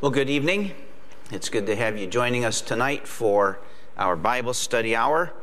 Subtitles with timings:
[0.00, 0.72] Well, good evening.
[1.30, 3.58] It's good to have you joining us tonight for
[3.98, 5.34] our Bible study hour.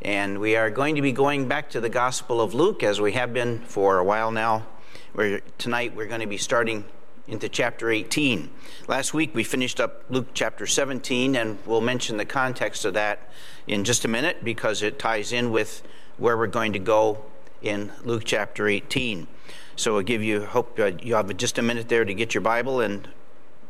[0.00, 3.14] And we are going to be going back to the Gospel of Luke as we
[3.14, 4.68] have been for a while now.
[5.14, 6.84] Where tonight we're going to be starting
[7.26, 8.48] into chapter 18.
[8.86, 13.28] Last week we finished up Luke chapter 17, and we'll mention the context of that
[13.66, 15.82] in just a minute because it ties in with
[16.18, 17.24] where we're going to go
[17.62, 19.26] in Luke chapter 18.
[19.74, 22.42] So I'll give you, hope uh, you have just a minute there to get your
[22.42, 23.08] Bible and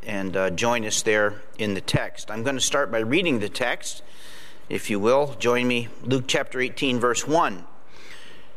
[0.06, 2.30] and uh, join us there in the text.
[2.30, 4.02] I'm going to start by reading the text.
[4.68, 7.64] If you will, join me, Luke chapter 18, verse 1.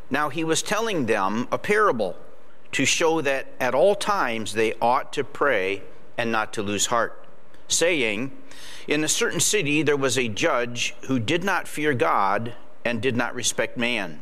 [0.09, 2.17] Now he was telling them a parable
[2.73, 5.83] to show that at all times they ought to pray
[6.17, 7.25] and not to lose heart,
[7.67, 8.31] saying,
[8.87, 12.53] In a certain city there was a judge who did not fear God
[12.83, 14.19] and did not respect man.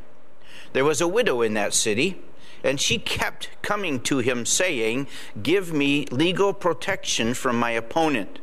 [0.73, 2.22] There was a widow in that city
[2.63, 5.08] and she kept coming to him, saying,
[5.41, 8.39] Give me legal protection from my opponent.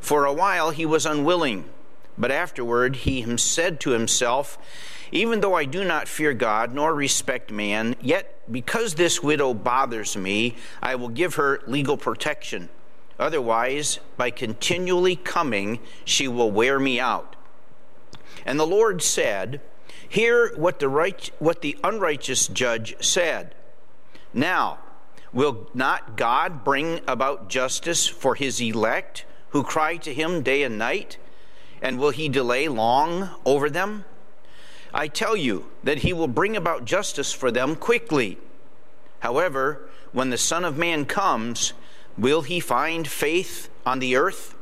[0.00, 1.64] For a while he was unwilling,
[2.16, 4.58] but afterward he said to himself,
[5.12, 10.16] Even though I do not fear God nor respect man, yet because this widow bothers
[10.16, 12.68] me, I will give her legal protection.
[13.18, 17.34] Otherwise, by continually coming, she will wear me out.
[18.46, 19.60] And the Lord said,
[20.08, 23.54] Hear what the, right, what the unrighteous judge said.
[24.32, 24.78] Now,
[25.32, 30.78] will not God bring about justice for his elect who cry to him day and
[30.78, 31.18] night?
[31.82, 34.04] And will he delay long over them?
[34.92, 38.38] I tell you that he will bring about justice for them quickly.
[39.20, 41.72] However, when the Son of Man comes,
[42.16, 44.54] will he find faith on the earth?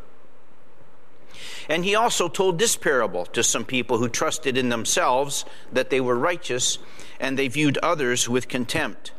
[1.68, 6.00] And he also told this parable to some people who trusted in themselves that they
[6.00, 6.78] were righteous
[7.18, 9.12] and they viewed others with contempt.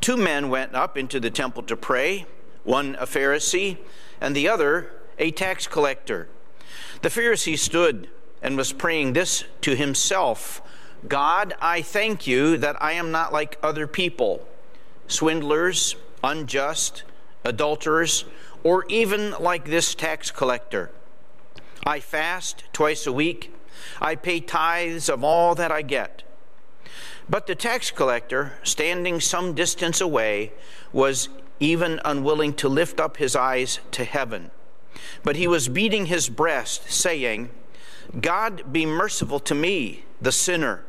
[0.00, 2.26] Two men went up into the temple to pray,
[2.64, 3.78] one a Pharisee
[4.20, 6.28] and the other a tax collector.
[7.02, 8.08] The Pharisee stood
[8.42, 10.62] and was praying this to himself
[11.08, 14.46] God, I thank you that I am not like other people,
[15.06, 17.04] swindlers, unjust,
[17.42, 18.26] adulterers,
[18.62, 20.90] or even like this tax collector.
[21.86, 23.54] I fast twice a week.
[24.00, 26.22] I pay tithes of all that I get.
[27.28, 30.52] But the tax collector, standing some distance away,
[30.92, 31.28] was
[31.60, 34.50] even unwilling to lift up his eyes to heaven.
[35.22, 37.50] But he was beating his breast, saying,
[38.20, 40.84] God be merciful to me, the sinner.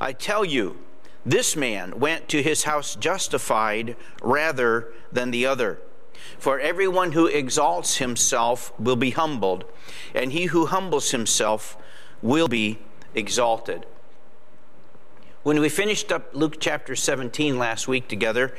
[0.00, 0.78] I tell you,
[1.26, 5.80] this man went to his house justified rather than the other.
[6.38, 9.64] For everyone who exalts himself will be humbled,
[10.14, 11.76] and he who humbles himself
[12.22, 12.78] will be
[13.14, 13.86] exalted.
[15.42, 18.54] When we finished up Luke chapter 17 last week together,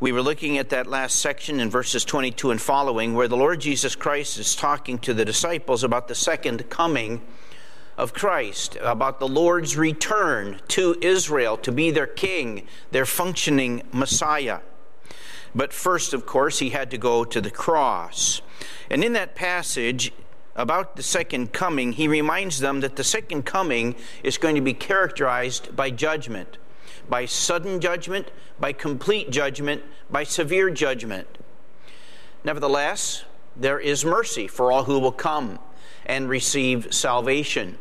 [0.00, 3.60] we were looking at that last section in verses 22 and following, where the Lord
[3.60, 7.20] Jesus Christ is talking to the disciples about the second coming
[7.96, 14.60] of Christ, about the Lord's return to Israel to be their king, their functioning Messiah.
[15.54, 18.42] But first, of course, he had to go to the cross.
[18.90, 20.12] And in that passage
[20.54, 24.74] about the second coming, he reminds them that the second coming is going to be
[24.74, 26.58] characterized by judgment,
[27.08, 31.38] by sudden judgment, by complete judgment, by severe judgment.
[32.44, 33.24] Nevertheless,
[33.56, 35.58] there is mercy for all who will come
[36.06, 37.78] and receive salvation.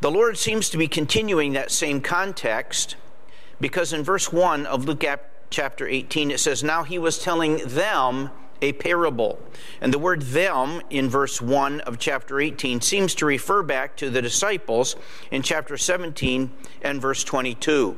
[0.00, 2.96] The Lord seems to be continuing that same context
[3.60, 5.04] because in verse 1 of Luke
[5.50, 8.30] chapter 18, it says, Now he was telling them
[8.62, 9.38] a parable.
[9.80, 14.10] And the word them in verse 1 of chapter 18 seems to refer back to
[14.10, 14.96] the disciples
[15.30, 16.50] in chapter 17
[16.82, 17.96] and verse 22.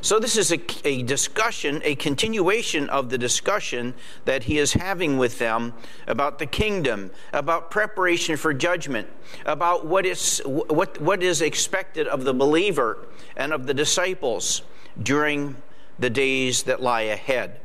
[0.00, 3.94] So, this is a, a, discussion, a continuation of the discussion
[4.26, 5.74] that he is having with them
[6.06, 9.08] about the kingdom, about preparation for judgment,
[9.44, 14.62] about what is, what, what is expected of the believer and of the disciples
[15.02, 15.56] during
[15.98, 17.60] the days that lie ahead.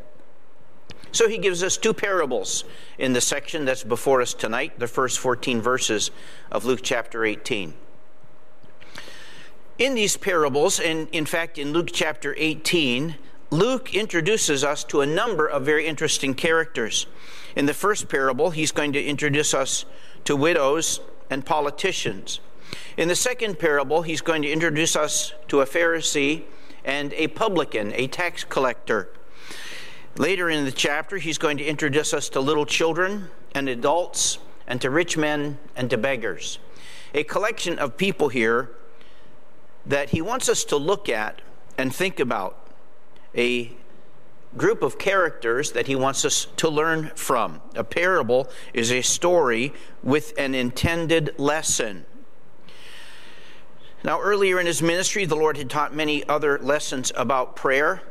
[1.12, 2.64] So he gives us two parables
[2.98, 6.10] in the section that's before us tonight, the first 14 verses
[6.52, 7.76] of Luke chapter 18.
[9.78, 13.16] In these parables, and in fact in Luke chapter 18,
[13.52, 17.06] Luke introduces us to a number of very interesting characters.
[17.56, 19.86] In the first parable, he's going to introduce us
[20.26, 22.40] to widows and politicians.
[22.98, 26.44] In the second parable, he's going to introduce us to a Pharisee
[26.86, 29.10] and a publican, a tax collector.
[30.18, 34.38] Later in the chapter, he's going to introduce us to little children and adults
[34.68, 36.60] and to rich men and to beggars.
[37.14, 38.72] A collection of people here
[39.86, 41.42] that he wants us to look at
[41.78, 42.58] and think about.
[43.36, 43.72] A
[44.56, 47.62] group of characters that he wants us to learn from.
[47.76, 52.06] A parable is a story with an intended lesson.
[54.04, 58.02] Now, earlier in his ministry, the Lord had taught many other lessons about prayer.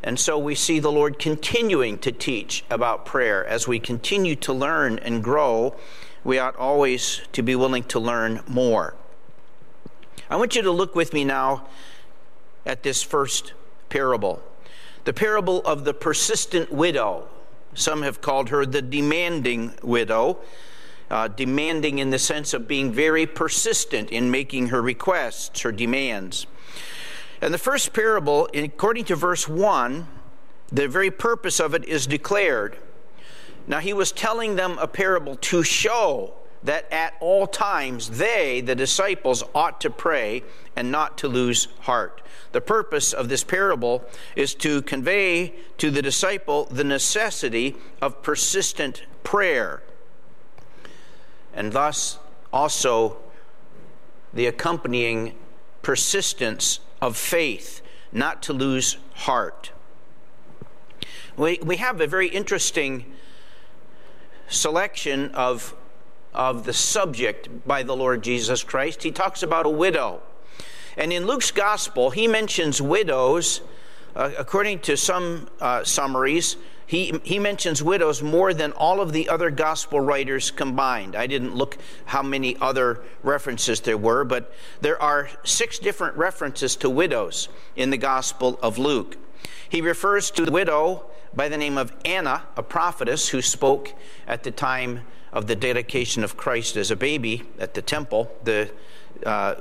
[0.00, 3.44] And so we see the Lord continuing to teach about prayer.
[3.44, 5.74] As we continue to learn and grow,
[6.22, 8.94] we ought always to be willing to learn more.
[10.30, 11.66] I want you to look with me now
[12.64, 13.54] at this first
[13.88, 14.42] parable
[15.04, 17.26] the parable of the persistent widow.
[17.72, 20.38] Some have called her the demanding widow,
[21.10, 26.46] uh, demanding in the sense of being very persistent in making her requests, her demands.
[27.40, 30.06] And the first parable, according to verse 1,
[30.70, 32.76] the very purpose of it is declared.
[33.66, 38.74] Now, he was telling them a parable to show that at all times they, the
[38.74, 40.42] disciples, ought to pray
[40.74, 42.22] and not to lose heart.
[42.52, 49.02] The purpose of this parable is to convey to the disciple the necessity of persistent
[49.22, 49.82] prayer,
[51.58, 52.20] and thus
[52.52, 53.16] also
[54.32, 55.34] the accompanying
[55.82, 57.82] persistence of faith,
[58.12, 59.72] not to lose heart.
[61.36, 63.12] We, we have a very interesting
[64.48, 65.74] selection of
[66.32, 69.02] of the subject by the Lord Jesus Christ.
[69.02, 70.20] He talks about a widow.
[70.96, 73.62] And in Luke's gospel, he mentions widows,
[74.14, 76.56] uh, according to some uh, summaries,
[76.88, 81.14] he, he mentions widows more than all of the other gospel writers combined.
[81.14, 81.76] I didn't look
[82.06, 87.90] how many other references there were, but there are six different references to widows in
[87.90, 89.18] the gospel of Luke.
[89.68, 91.04] He refers to the widow
[91.34, 93.92] by the name of Anna, a prophetess who spoke
[94.26, 98.70] at the time of the dedication of Christ as a baby at the temple, the,
[99.26, 99.56] uh,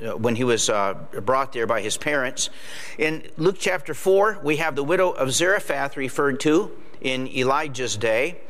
[0.00, 2.50] when he was uh, brought there by his parents.
[2.98, 8.40] In Luke chapter 4, we have the widow of Zarephath referred to in Elijah's day.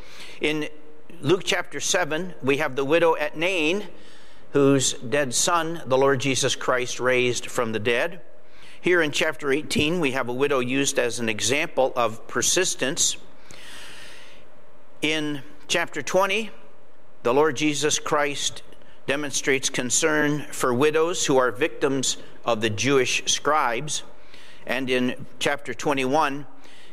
[0.40, 0.68] In
[1.20, 3.88] Luke chapter 7, we have the widow at Nain,
[4.52, 8.20] whose dead son the Lord Jesus Christ raised from the dead.
[8.80, 13.16] Here in chapter 18, we have a widow used as an example of persistence.
[15.00, 16.50] In chapter 20,
[17.22, 18.62] the Lord Jesus Christ
[19.06, 24.02] demonstrates concern for widows who are victims of the Jewish scribes.
[24.66, 26.46] And in chapter 21,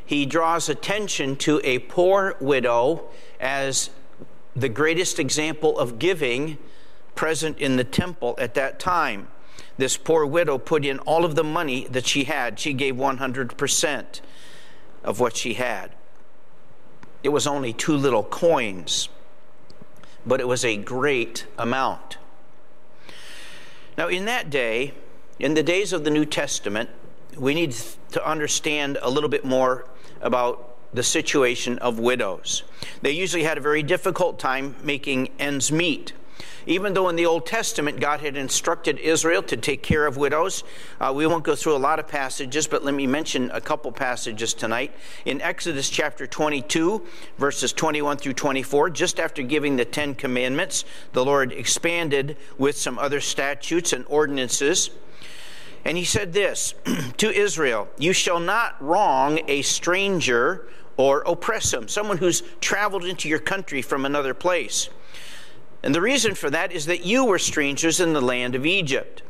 [0.04, 3.04] he draws attention to a poor widow
[3.40, 3.90] as
[4.54, 6.58] the greatest example of giving
[7.14, 9.28] present in the temple at that time.
[9.78, 12.58] This poor widow put in all of the money that she had.
[12.58, 14.20] She gave 100%
[15.02, 15.92] of what she had.
[17.22, 19.08] It was only two little coins,
[20.26, 22.18] but it was a great amount.
[23.96, 24.94] Now, in that day,
[25.38, 26.90] in the days of the New Testament,
[27.36, 27.72] we need
[28.12, 29.86] to understand a little bit more
[30.20, 32.62] about the situation of widows.
[33.00, 36.12] They usually had a very difficult time making ends meet.
[36.66, 40.64] Even though in the Old Testament God had instructed Israel to take care of widows,
[41.00, 43.90] uh, we won't go through a lot of passages, but let me mention a couple
[43.92, 44.94] passages tonight.
[45.24, 47.04] In Exodus chapter 22,
[47.38, 52.98] verses 21 through 24, just after giving the Ten Commandments, the Lord expanded with some
[52.98, 54.90] other statutes and ordinances.
[55.84, 56.74] And he said this
[57.16, 63.28] to Israel You shall not wrong a stranger or oppress him, someone who's traveled into
[63.28, 64.88] your country from another place.
[65.82, 69.22] And the reason for that is that you were strangers in the land of Egypt.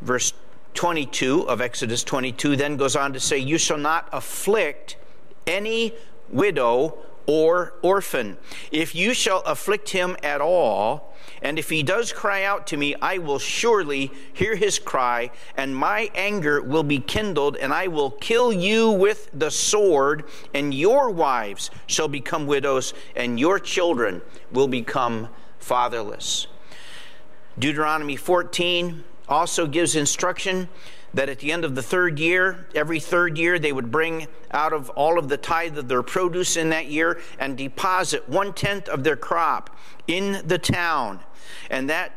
[0.00, 0.32] Verse
[0.74, 4.96] 22 of Exodus 22 then goes on to say, You shall not afflict
[5.46, 5.94] any
[6.28, 8.36] widow or orphan.
[8.70, 12.94] If you shall afflict him at all, and if he does cry out to me,
[13.02, 18.10] I will surely hear his cry, and my anger will be kindled, and I will
[18.10, 24.68] kill you with the sword, and your wives shall become widows, and your children will
[24.68, 25.28] become
[25.58, 26.46] fatherless.
[27.58, 30.68] Deuteronomy 14 also gives instruction
[31.14, 34.72] that at the end of the third year, every third year, they would bring out
[34.72, 38.88] of all of the tithe of their produce in that year and deposit one tenth
[38.88, 41.20] of their crop in the town.
[41.70, 42.12] And that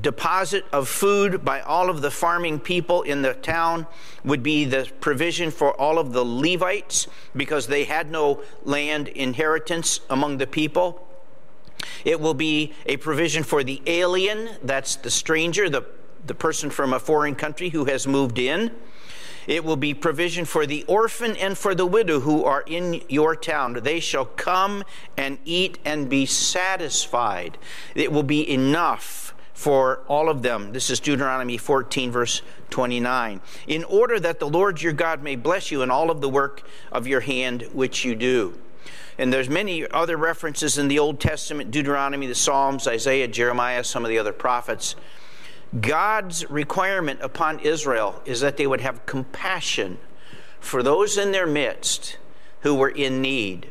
[0.00, 3.86] deposit of food by all of the farming people in the town
[4.24, 10.00] would be the provision for all of the Levites because they had no land inheritance
[10.10, 11.06] among the people.
[12.04, 15.82] It will be a provision for the alien, that's the stranger, the
[16.28, 18.70] the person from a foreign country who has moved in.
[19.46, 23.34] It will be provision for the orphan and for the widow who are in your
[23.34, 23.72] town.
[23.82, 24.84] They shall come
[25.16, 27.56] and eat and be satisfied.
[27.94, 30.72] It will be enough for all of them.
[30.72, 33.40] This is Deuteronomy 14, verse 29.
[33.66, 36.62] In order that the Lord your God may bless you in all of the work
[36.92, 38.56] of your hand which you do.
[39.16, 44.04] And there's many other references in the Old Testament, Deuteronomy, the Psalms, Isaiah, Jeremiah, some
[44.04, 44.94] of the other prophets.
[45.80, 49.98] God's requirement upon Israel is that they would have compassion
[50.60, 52.16] for those in their midst
[52.60, 53.70] who were in need.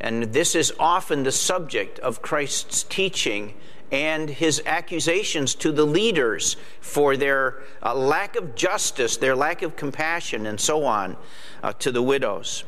[0.00, 3.54] And this is often the subject of Christ's teaching
[3.92, 9.76] and his accusations to the leaders for their uh, lack of justice, their lack of
[9.76, 11.16] compassion, and so on
[11.62, 12.64] uh, to the widows.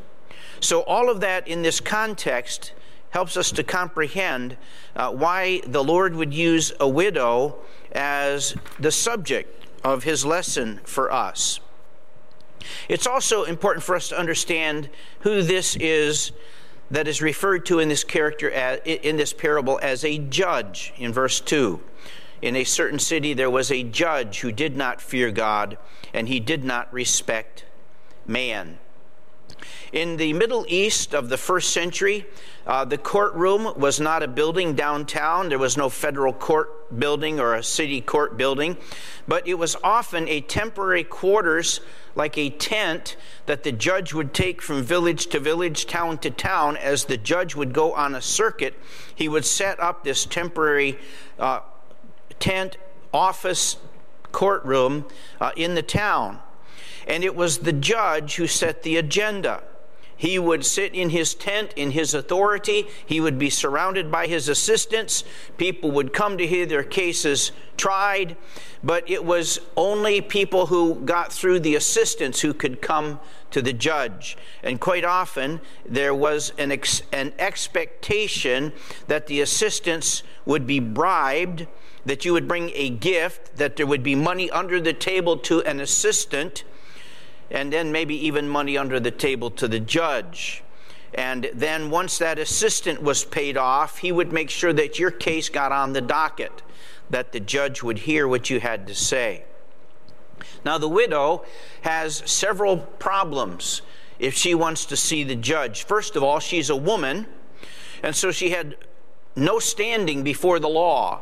[0.60, 2.72] So, all of that in this context
[3.10, 4.56] helps us to comprehend
[4.94, 7.56] uh, why the Lord would use a widow
[7.96, 11.60] as the subject of his lesson for us.
[12.88, 14.88] It's also important for us to understand
[15.20, 16.32] who this is
[16.90, 21.12] that is referred to in this character as, in this parable as a judge in
[21.12, 21.80] verse 2
[22.42, 25.78] in a certain city there was a judge who did not fear god
[26.14, 27.64] and he did not respect
[28.26, 28.78] man
[29.92, 32.26] in the Middle East of the first century,
[32.66, 35.48] uh, the courtroom was not a building downtown.
[35.48, 38.76] There was no federal court building or a city court building,
[39.28, 41.80] but it was often a temporary quarters
[42.14, 46.76] like a tent that the judge would take from village to village, town to town.
[46.76, 48.74] As the judge would go on a circuit,
[49.14, 50.98] he would set up this temporary
[51.38, 51.60] uh,
[52.38, 52.78] tent,
[53.12, 53.76] office,
[54.32, 55.06] courtroom
[55.40, 56.40] uh, in the town.
[57.06, 59.62] And it was the judge who set the agenda.
[60.16, 62.86] He would sit in his tent in his authority.
[63.04, 65.24] He would be surrounded by his assistants.
[65.58, 68.36] People would come to hear their cases tried,
[68.82, 73.20] but it was only people who got through the assistants who could come
[73.50, 74.38] to the judge.
[74.62, 78.72] And quite often, there was an, ex- an expectation
[79.08, 81.66] that the assistants would be bribed,
[82.06, 85.60] that you would bring a gift, that there would be money under the table to
[85.62, 86.64] an assistant
[87.50, 90.62] and then maybe even money under the table to the judge.
[91.14, 95.48] And then once that assistant was paid off, he would make sure that your case
[95.48, 96.62] got on the docket,
[97.08, 99.44] that the judge would hear what you had to say.
[100.64, 101.44] Now, the widow
[101.82, 103.82] has several problems
[104.18, 105.84] if she wants to see the judge.
[105.84, 107.26] First of all, she's a woman,
[108.02, 108.76] and so she had
[109.34, 111.20] no standing before the law.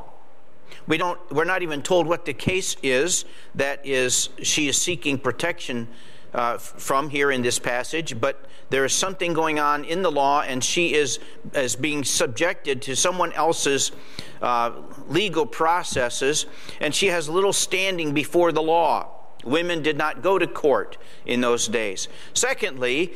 [0.87, 5.18] We don't, we're not even told what the case is that is she is seeking
[5.18, 5.88] protection
[6.35, 10.42] uh, from here in this passage, but there is something going on in the law,
[10.42, 11.21] and she is
[11.52, 13.92] as being subjected to someone else's
[14.42, 14.73] uh,
[15.09, 16.47] legal processes,
[16.80, 19.11] and she has little standing before the law.
[19.44, 22.09] Women did not go to court in those days.
[22.33, 23.12] Secondly,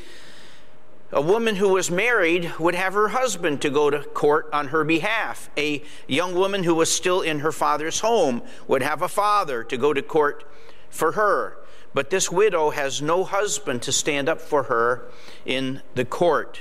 [1.10, 4.84] a woman who was married would have her husband to go to court on her
[4.84, 5.48] behalf.
[5.56, 9.76] A young woman who was still in her father's home would have a father to
[9.78, 10.44] go to court
[10.90, 11.56] for her.
[11.94, 15.08] But this widow has no husband to stand up for her
[15.46, 16.60] in the court.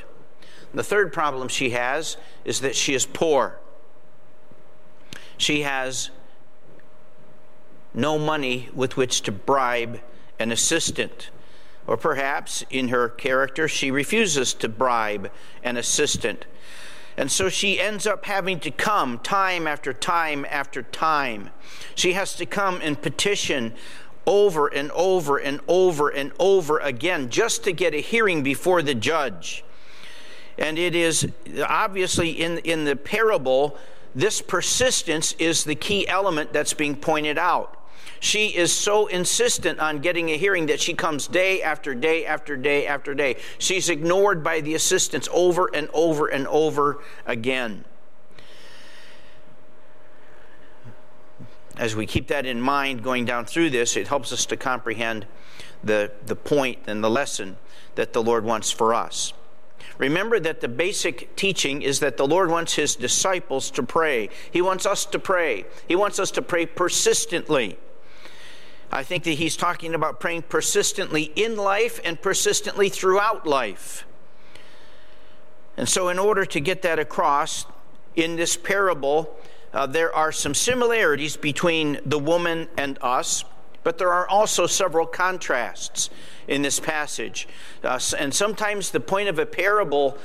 [0.74, 3.60] The third problem she has is that she is poor.
[5.38, 6.10] She has
[7.94, 10.00] no money with which to bribe
[10.40, 11.30] an assistant.
[11.88, 15.32] Or perhaps in her character, she refuses to bribe
[15.64, 16.46] an assistant.
[17.16, 21.50] And so she ends up having to come time after time after time.
[21.96, 23.74] She has to come and petition
[24.28, 28.94] over and over and over and over again just to get a hearing before the
[28.94, 29.64] judge.
[30.58, 31.28] And it is
[31.66, 33.78] obviously in, in the parable,
[34.14, 37.78] this persistence is the key element that's being pointed out.
[38.20, 42.58] She is so insistent on getting a hearing that she comes day after day after
[42.58, 43.38] day after day.
[43.58, 47.86] She's ignored by the assistants over and over and over again.
[51.78, 55.26] as we keep that in mind going down through this, it helps us to comprehend
[55.84, 57.58] the, the point and the lesson
[57.96, 59.34] that the Lord wants for us.
[59.98, 64.30] Remember that the basic teaching is that the Lord wants His disciples to pray.
[64.52, 65.66] He wants us to pray.
[65.88, 67.78] He wants us to pray persistently.
[68.92, 74.06] I think that He's talking about praying persistently in life and persistently throughout life.
[75.76, 77.66] And so, in order to get that across,
[78.16, 79.38] in this parable,
[79.74, 83.46] uh, there are some similarities between the woman and us,
[83.84, 86.10] but there are also several contrasts
[86.48, 87.48] in this passage.
[87.84, 90.18] Uh, and sometimes the point of a parable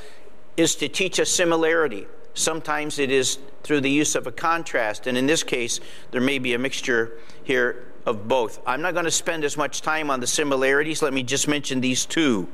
[0.57, 2.07] is to teach a similarity.
[2.35, 5.07] Sometimes it is through the use of a contrast.
[5.07, 5.81] And in this case,
[6.13, 8.61] there may be a mixture here of both.
[8.67, 11.03] I'm not going to spend as much time on the similarities.
[11.03, 12.49] Let me just mention these two.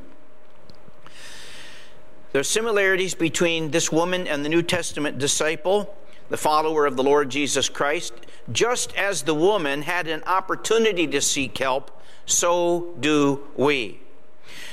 [2.32, 5.94] There are similarities between this woman and the New Testament disciple
[6.28, 8.12] the follower of the Lord Jesus Christ,
[8.52, 11.90] just as the woman had an opportunity to seek help,
[12.26, 14.00] so do we.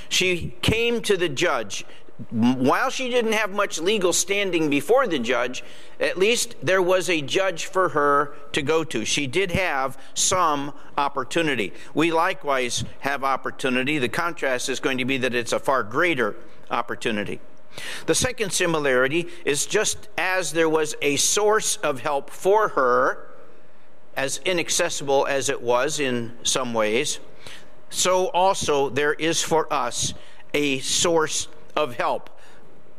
[0.10, 1.86] She came to the judge.
[2.30, 5.64] While she didn't have much legal standing before the judge,
[6.00, 9.04] at least there was a judge for her to go to.
[9.04, 11.74] She did have some opportunity.
[11.94, 13.98] We likewise have opportunity.
[13.98, 16.38] The contrast is going to be that it's a far greater
[16.72, 17.42] opportunity.
[18.06, 23.28] The second similarity is just as there was a source of help for her,
[24.16, 27.20] as inaccessible as it was in some ways,
[27.90, 30.14] so also there is for us
[30.54, 32.30] a source of help.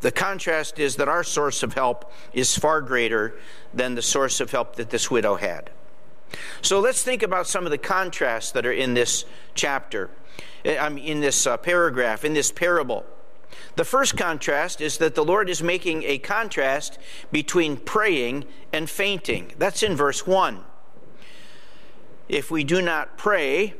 [0.00, 3.38] The contrast is that our source of help is far greater
[3.72, 5.70] than the source of help that this widow had.
[6.60, 10.10] So let's think about some of the contrasts that are in this chapter,
[10.64, 13.06] eh, in this uh, paragraph, in this parable.
[13.76, 16.98] The first contrast is that the Lord is making a contrast
[17.30, 19.52] between praying and fainting.
[19.58, 20.64] That's in verse 1.
[22.28, 23.74] If we do not pray,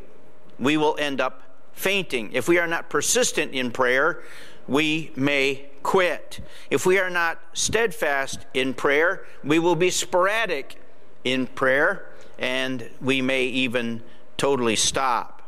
[0.58, 2.32] we will end up fainting.
[2.32, 4.22] If we are not persistent in prayer,
[4.68, 6.40] we may quit.
[6.70, 10.80] If we are not steadfast in prayer, we will be sporadic
[11.24, 12.06] in prayer
[12.38, 14.02] and we may even
[14.36, 15.42] totally stop.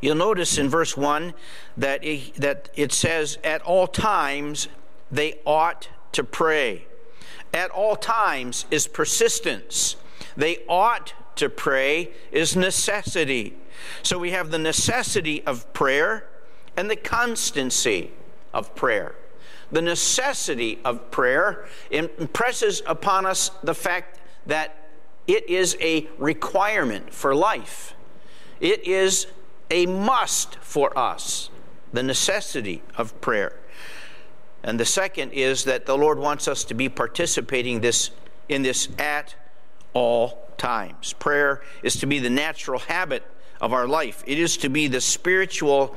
[0.00, 1.34] You'll notice in verse 1
[1.76, 4.68] that it, that it says, At all times
[5.10, 6.86] they ought to pray.
[7.54, 9.96] At all times is persistence.
[10.36, 13.56] They ought to pray is necessity.
[14.02, 16.28] So we have the necessity of prayer
[16.76, 18.12] and the constancy
[18.52, 19.14] of prayer.
[19.70, 24.76] The necessity of prayer impresses upon us the fact that
[25.26, 27.94] it is a requirement for life.
[28.60, 29.26] It is
[29.70, 31.50] a must for us,
[31.92, 33.58] the necessity of prayer.
[34.62, 38.10] And the second is that the Lord wants us to be participating this
[38.48, 39.34] in this at
[39.92, 41.12] all times.
[41.14, 43.24] Prayer is to be the natural habit
[43.60, 44.22] of our life.
[44.26, 45.96] It is to be the spiritual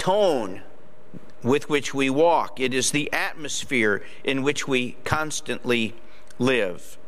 [0.00, 0.62] tone
[1.42, 2.58] with which we walk.
[2.58, 5.94] It is the atmosphere in which we constantly
[6.38, 6.98] live.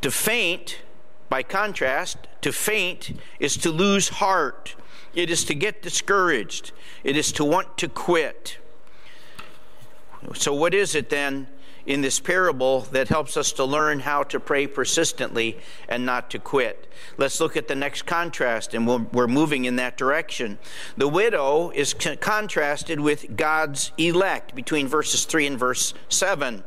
[0.00, 0.78] To faint,
[1.28, 4.76] by contrast, to faint is to lose heart.
[5.14, 6.70] It is to get discouraged.
[7.02, 8.58] It is to want to quit.
[10.34, 11.48] So, what is it then
[11.88, 16.38] in this parable that helps us to learn how to pray persistently and not to
[16.38, 16.86] quit.
[17.16, 20.58] Let's look at the next contrast, and we're moving in that direction.
[20.98, 26.62] The widow is contrasted with God's elect between verses 3 and verse 7.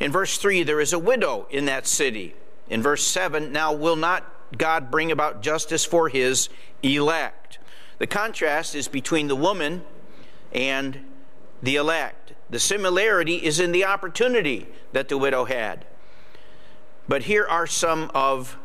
[0.00, 2.34] In verse 3, there is a widow in that city.
[2.68, 4.28] In verse 7, now will not
[4.58, 6.48] God bring about justice for his
[6.82, 7.60] elect?
[7.98, 9.84] The contrast is between the woman
[10.50, 10.98] and
[11.62, 12.32] the elect.
[12.50, 15.86] The similarity is in the opportunity that the widow had.
[17.08, 18.58] But here are some of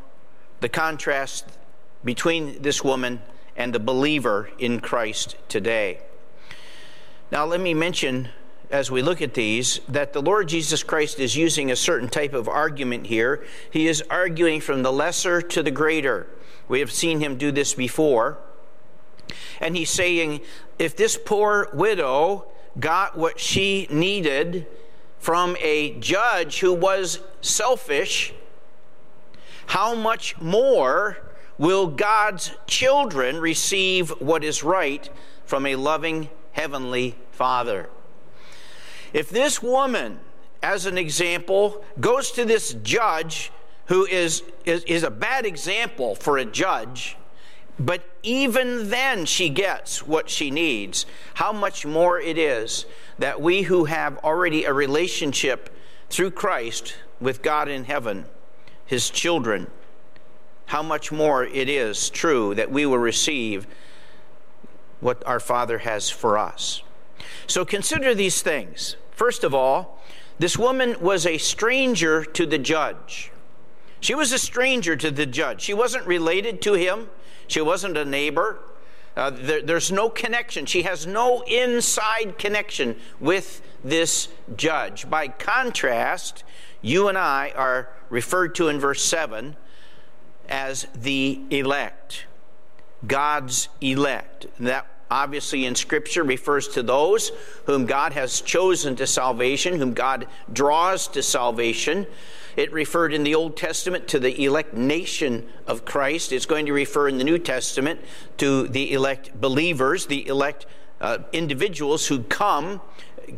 [0.60, 1.58] the contrasts
[2.04, 3.22] between this woman
[3.56, 6.00] and the believer in Christ today.
[7.32, 8.30] Now, let me mention
[8.70, 12.34] as we look at these that the Lord Jesus Christ is using a certain type
[12.34, 13.46] of argument here.
[13.72, 16.28] He is arguing from the lesser to the greater.
[16.68, 18.38] We have seen him do this before.
[19.60, 20.42] And he's saying,
[20.78, 22.46] if this poor widow
[22.80, 24.68] got what she needed
[25.20, 28.34] from a judge who was selfish,
[29.68, 31.18] how much more
[31.58, 35.10] will God's children receive what is right
[35.46, 37.90] from a loving heavenly Father?
[39.14, 40.20] If this woman,
[40.62, 43.52] as an example, goes to this judge
[43.86, 47.18] who is, is, is a bad example for a judge,
[47.80, 51.06] but even then she gets what she needs.
[51.36, 52.86] How much more it is
[53.20, 55.70] that we who have already a relationship
[56.10, 58.26] through Christ with God in heaven,
[58.86, 59.68] his children,
[60.68, 63.68] how much more it is true that we will receive
[65.00, 66.82] what our Father has for us.
[67.46, 68.98] So consider these things.
[69.12, 70.02] First of all,
[70.40, 73.32] this woman was a stranger to the judge.
[74.00, 75.62] She was a stranger to the judge.
[75.62, 77.10] She wasn't related to him.
[77.48, 78.60] She wasn't a neighbor.
[79.16, 80.66] Uh, there, there's no connection.
[80.66, 85.10] She has no inside connection with this judge.
[85.10, 86.44] By contrast,
[86.82, 89.56] you and I are referred to in verse 7
[90.48, 92.26] as the elect,
[93.06, 94.48] God's elect.
[94.60, 97.32] That obviously in Scripture refers to those
[97.66, 102.06] whom God has chosen to salvation, whom God draws to salvation.
[102.58, 106.32] It referred in the Old Testament to the elect nation of Christ.
[106.32, 108.02] It's going to refer in the New Testament
[108.38, 110.66] to the elect believers, the elect
[111.00, 112.82] uh, individuals who come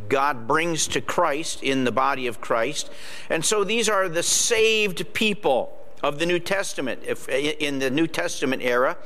[0.08, 2.90] God brings to Christ in the body of Christ.
[3.28, 7.02] And so these are the saved people of the New Testament.
[7.04, 8.96] If, in the New Testament era,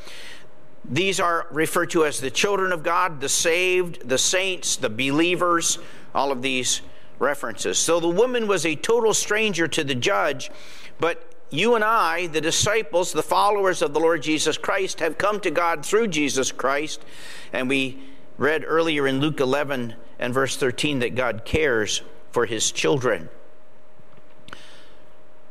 [0.84, 5.78] these are referred to as the children of God, the saved, the saints, the believers,
[6.14, 6.82] all of these
[7.18, 7.78] references.
[7.78, 10.50] So the woman was a total stranger to the judge,
[10.98, 15.40] but you and I, the disciples, the followers of the Lord Jesus Christ, have come
[15.40, 17.04] to God through Jesus Christ.
[17.52, 17.98] And we
[18.36, 23.28] read earlier in Luke 11 and verse 13 that God cares for his children.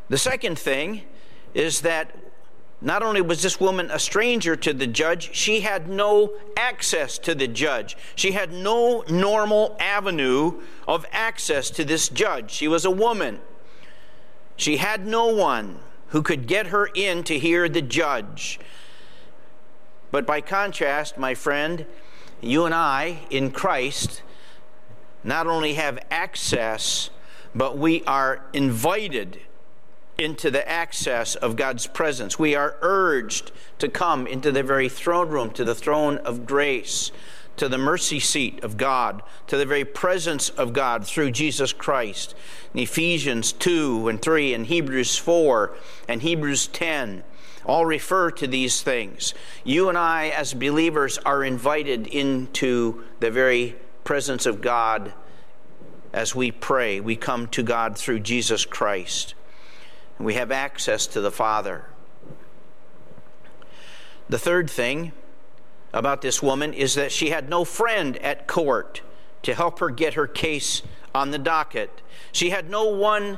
[0.09, 1.03] The second thing
[1.53, 2.15] is that
[2.83, 7.33] not only was this woman a stranger to the judge, she had no access to
[7.33, 7.95] the judge.
[8.13, 12.51] She had no normal avenue of access to this judge.
[12.51, 13.39] She was a woman.
[14.57, 18.59] She had no one who could get her in to hear the judge.
[20.11, 21.85] But by contrast, my friend,
[22.41, 24.21] you and I in Christ
[25.23, 27.09] not only have access,
[27.55, 29.39] but we are invited
[30.17, 32.37] into the access of God's presence.
[32.37, 37.11] We are urged to come into the very throne room, to the throne of grace,
[37.57, 42.35] to the mercy seat of God, to the very presence of God through Jesus Christ.
[42.73, 45.75] In Ephesians 2 and 3 and Hebrews 4
[46.07, 47.23] and Hebrews 10
[47.65, 49.33] all refer to these things.
[49.63, 55.13] You and I, as believers, are invited into the very presence of God
[56.11, 56.99] as we pray.
[56.99, 59.33] We come to God through Jesus Christ.
[60.19, 61.85] We have access to the Father.
[64.29, 65.11] The third thing
[65.91, 69.01] about this woman is that she had no friend at court
[69.43, 70.81] to help her get her case
[71.13, 72.01] on the docket.
[72.31, 73.37] She had no one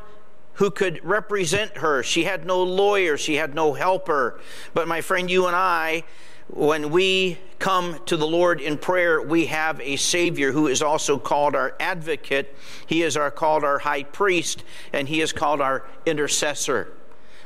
[0.53, 2.01] who could represent her.
[2.01, 4.39] She had no lawyer, she had no helper.
[4.73, 6.03] But my friend, you and I,
[6.47, 11.17] when we come to the Lord in prayer, we have a Savior who is also
[11.17, 12.55] called our advocate.
[12.85, 16.93] He is our, called our high priest, and he is called our intercessor.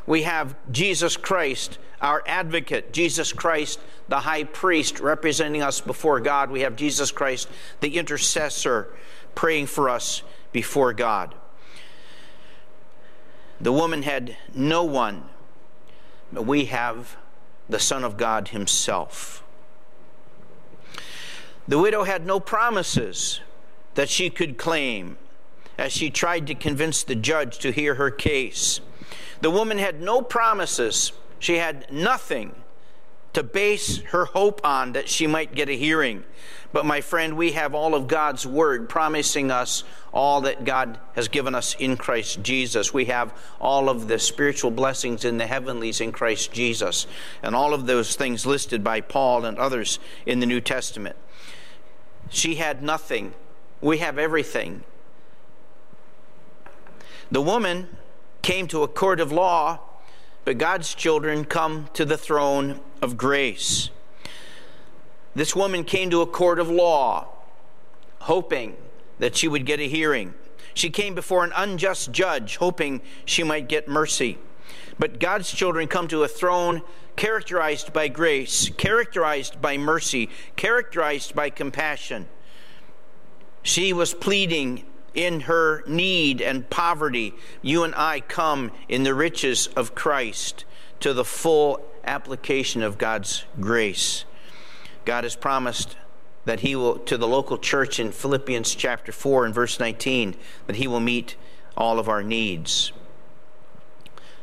[0.05, 6.51] We have Jesus Christ, our advocate, Jesus Christ, the high priest, representing us before God.
[6.51, 7.47] We have Jesus Christ,
[7.79, 8.91] the intercessor,
[9.35, 11.35] praying for us before God.
[13.61, 15.23] The woman had no one,
[16.31, 17.15] but we have
[17.69, 19.43] the Son of God Himself.
[21.67, 23.41] The widow had no promises
[23.93, 25.17] that she could claim
[25.77, 28.81] as she tried to convince the judge to hear her case.
[29.41, 32.55] The woman had no promises, she had nothing
[33.33, 36.23] to base her hope on that she might get a hearing.
[36.71, 41.27] But, my friend, we have all of God's Word promising us all that God has
[41.27, 42.93] given us in Christ Jesus.
[42.93, 47.07] We have all of the spiritual blessings in the heavenlies in Christ Jesus,
[47.41, 51.15] and all of those things listed by Paul and others in the New Testament.
[52.29, 53.33] She had nothing.
[53.81, 54.83] We have everything.
[57.31, 57.87] The woman
[58.41, 59.79] came to a court of law,
[60.45, 63.89] but God's children come to the throne of grace.
[65.35, 67.27] This woman came to a court of law,
[68.21, 68.75] hoping
[69.19, 70.33] that she would get a hearing.
[70.73, 74.37] She came before an unjust judge, hoping she might get mercy.
[74.97, 76.81] But God's children come to a throne
[77.15, 82.27] characterized by grace, characterized by mercy, characterized by compassion.
[83.61, 87.33] She was pleading in her need and poverty.
[87.61, 90.65] You and I come in the riches of Christ
[90.99, 94.25] to the full application of God's grace.
[95.05, 95.95] God has promised
[96.45, 100.35] that he will to the local church in Philippians chapter 4 and verse 19
[100.67, 101.35] that he will meet
[101.77, 102.91] all of our needs.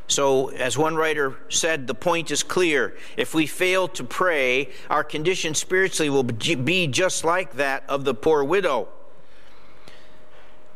[0.08, 2.96] So, as one writer said, the point is clear.
[3.16, 8.14] If we fail to pray, our condition spiritually will be just like that of the
[8.14, 8.88] poor widow.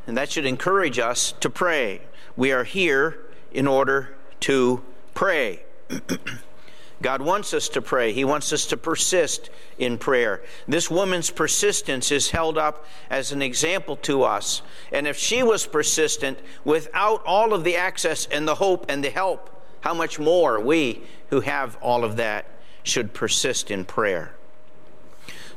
[0.06, 2.02] And that should encourage us to pray.
[2.36, 3.18] We are here
[3.52, 4.82] in order to
[5.14, 5.62] pray.
[7.02, 8.12] God wants us to pray.
[8.12, 9.48] He wants us to persist
[9.78, 10.42] in prayer.
[10.68, 14.60] This woman's persistence is held up as an example to us.
[14.92, 19.10] And if she was persistent without all of the access and the hope and the
[19.10, 19.48] help,
[19.80, 22.46] how much more we who have all of that
[22.82, 24.34] should persist in prayer.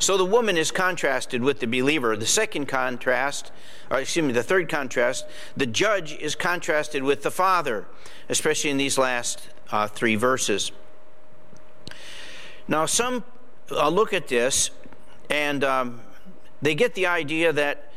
[0.04, 2.18] So the woman is contrasted with the believer.
[2.18, 3.54] The second contrast,
[3.90, 7.86] or excuse me, the third contrast, the judge is contrasted with the father,
[8.28, 10.74] especially in these last uh, three verses.
[12.68, 13.24] Now, some
[13.72, 14.72] uh, look at this
[15.30, 16.02] and um,
[16.62, 17.93] they get the idea that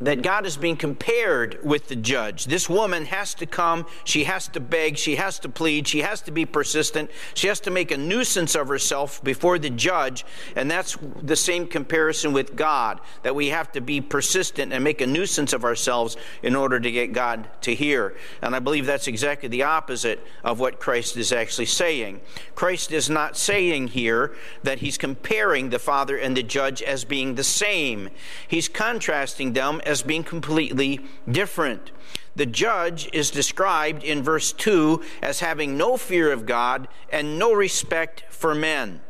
[0.00, 2.44] that God is being compared with the judge.
[2.44, 6.20] This woman has to come, she has to beg, she has to plead, she has
[6.22, 10.70] to be persistent, she has to make a nuisance of herself before the judge, and
[10.70, 15.06] that's the same comparison with God, that we have to be persistent and make a
[15.06, 18.14] nuisance of ourselves in order to get God to hear.
[18.40, 22.20] And I believe that's exactly the opposite of what Christ is actually saying.
[22.54, 27.34] Christ is not saying here that he's comparing the Father and the judge as being
[27.34, 28.10] the same.
[28.46, 31.90] He's contrasting them as being completely different.
[32.36, 37.52] The judge is described in verse 2 as having no fear of God and no
[37.52, 39.00] respect for men.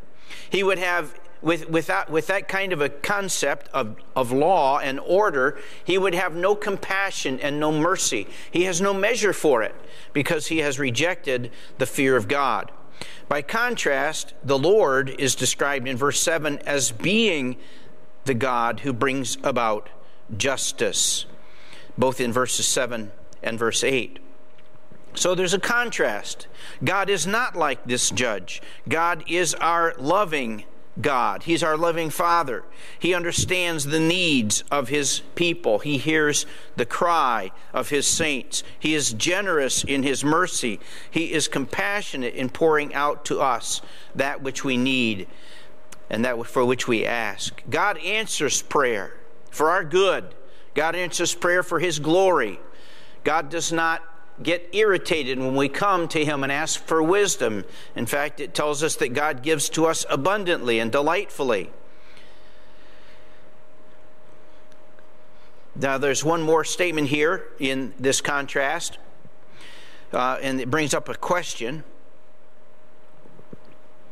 [0.48, 4.78] He would have with, with, that, with that kind of a concept of, of law
[4.78, 8.26] and order, he would have no compassion and no mercy.
[8.50, 9.74] He has no measure for it
[10.12, 12.72] because he has rejected the fear of God.
[13.28, 17.56] By contrast, the Lord is described in verse 7 as being
[18.24, 19.90] the God who brings about
[20.36, 21.26] justice,
[21.96, 23.12] both in verses 7
[23.42, 24.18] and verse 8.
[25.14, 26.46] So there's a contrast.
[26.84, 28.62] God is not like this judge.
[28.88, 30.64] God is our loving
[31.00, 31.44] God.
[31.44, 32.64] He's our loving Father.
[32.98, 35.78] He understands the needs of His people.
[35.78, 38.62] He hears the cry of His saints.
[38.78, 40.80] He is generous in His mercy.
[41.10, 43.80] He is compassionate in pouring out to us
[44.14, 45.26] that which we need
[46.10, 47.62] and that for which we ask.
[47.68, 49.17] God answers prayer
[49.50, 50.34] for our good.
[50.74, 52.60] God answers prayer for His glory.
[53.24, 54.02] God does not
[54.42, 57.64] get irritated when we come to Him and ask for wisdom.
[57.96, 61.70] In fact, it tells us that God gives to us abundantly and delightfully.
[65.74, 68.98] Now, there's one more statement here in this contrast,
[70.12, 71.84] uh, and it brings up a question.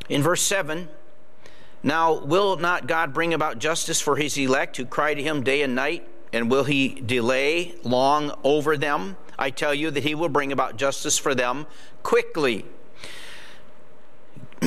[0.09, 0.89] In verse 7,
[1.87, 5.63] now will not God bring about justice for his elect who cry to him day
[5.63, 6.07] and night?
[6.33, 9.17] And will he delay long over them?
[9.39, 11.67] I tell you that he will bring about justice for them
[12.03, 12.65] quickly.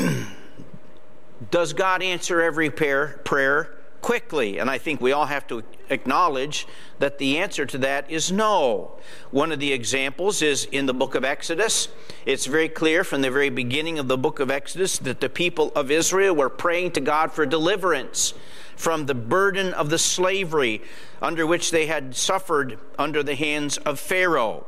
[1.51, 3.78] Does God answer every prayer, prayer
[4.09, 4.57] quickly?
[4.57, 6.65] And I think we all have to acknowledge
[6.97, 8.93] that the answer to that is no.
[9.29, 11.89] One of the examples is in the book of Exodus.
[12.25, 15.71] It's very clear from the very beginning of the book of Exodus that the people
[15.75, 18.33] of Israel were praying to God for deliverance
[18.75, 20.81] from the burden of the slavery
[21.21, 24.65] under which they had suffered under the hands of Pharaoh.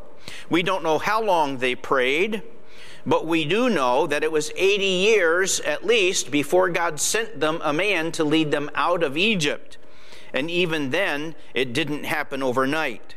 [0.52, 2.44] We don't know how long they prayed,
[3.06, 7.60] but we do know that it was 80 years at least before God sent them
[7.64, 9.78] a man to lead them out of Egypt.
[10.34, 13.16] And even then, it didn't happen overnight.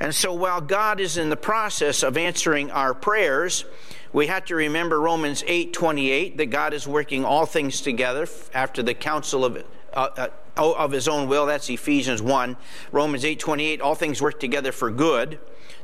[0.00, 3.64] And so while God is in the process of answering our prayers,
[4.12, 8.94] we have to remember Romans 8:28 that God is working all things together after the
[8.94, 11.46] counsel of uh, uh, of his own will.
[11.46, 12.56] That's Ephesians 1.
[12.92, 13.80] Romans 8 28.
[13.80, 15.38] All things work together for good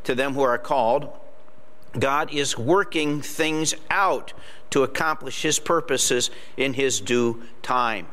[0.05, 1.13] to them who are called.
[1.99, 4.33] God is working things out
[4.71, 8.07] to accomplish his purposes in his due time.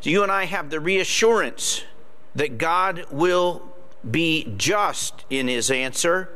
[0.00, 1.84] So you and I have the reassurance
[2.34, 3.62] that God will
[4.08, 6.30] be just in his answer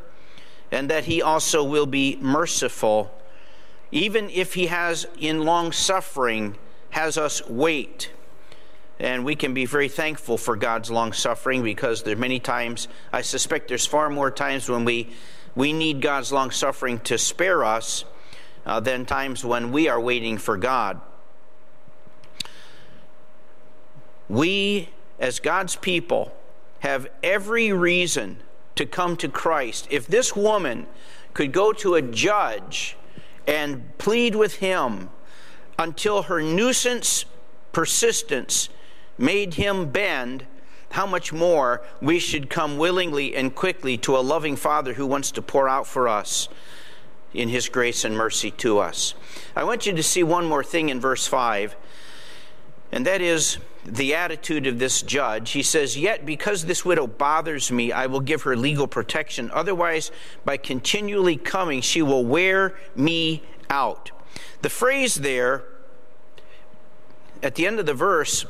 [0.70, 3.14] and that he also will be merciful,
[3.90, 6.56] even if he has, in long suffering,
[6.90, 8.10] has us wait
[9.00, 12.88] and we can be very thankful for God's long suffering because there are many times,
[13.12, 15.10] I suspect there's far more times when we,
[15.58, 18.04] we need God's long suffering to spare us
[18.64, 21.00] uh, than times when we are waiting for God.
[24.28, 26.32] We, as God's people,
[26.78, 28.38] have every reason
[28.76, 29.88] to come to Christ.
[29.90, 30.86] If this woman
[31.34, 32.96] could go to a judge
[33.44, 35.10] and plead with him
[35.76, 37.24] until her nuisance
[37.72, 38.68] persistence
[39.18, 40.46] made him bend,
[40.90, 45.30] how much more we should come willingly and quickly to a loving Father who wants
[45.32, 46.48] to pour out for us
[47.34, 49.14] in his grace and mercy to us.
[49.54, 51.76] I want you to see one more thing in verse 5,
[52.90, 55.50] and that is the attitude of this judge.
[55.50, 59.50] He says, Yet because this widow bothers me, I will give her legal protection.
[59.52, 60.10] Otherwise,
[60.44, 64.10] by continually coming, she will wear me out.
[64.62, 65.64] The phrase there
[67.42, 68.46] at the end of the verse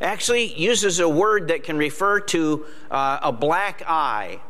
[0.00, 4.40] actually uses a word that can refer to uh, a black eye.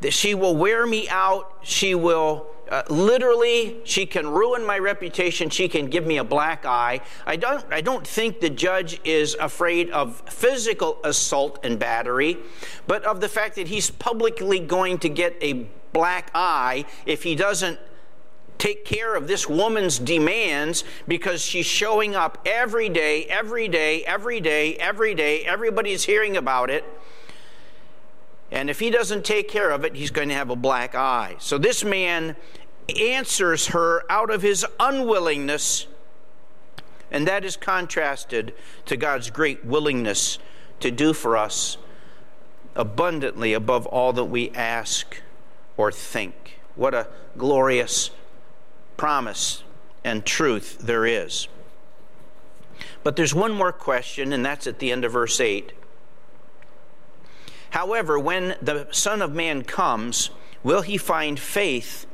[0.00, 5.48] That she will wear me out, she will uh, literally she can ruin my reputation
[5.48, 9.34] she can give me a black eye i don't i don't think the judge is
[9.40, 12.36] afraid of physical assault and battery
[12.86, 17.34] but of the fact that he's publicly going to get a black eye if he
[17.34, 17.78] doesn't
[18.58, 24.40] take care of this woman's demands because she's showing up every day, every day, every
[24.40, 25.44] day, every day.
[25.44, 26.84] Everybody's hearing about it.
[28.50, 31.36] And if he doesn't take care of it, he's going to have a black eye.
[31.38, 32.36] So this man
[32.98, 35.86] answers her out of his unwillingness,
[37.10, 38.54] and that is contrasted
[38.86, 40.38] to God's great willingness
[40.80, 41.76] to do for us
[42.74, 45.20] abundantly above all that we ask
[45.76, 46.60] or think.
[46.76, 48.10] What a glorious
[48.98, 49.62] promise
[50.04, 51.48] and truth there is.
[53.02, 55.72] But there's one more question, and that's at the end of verse 8.
[57.70, 60.30] However, when the Son of Man comes,
[60.62, 62.06] will he find faith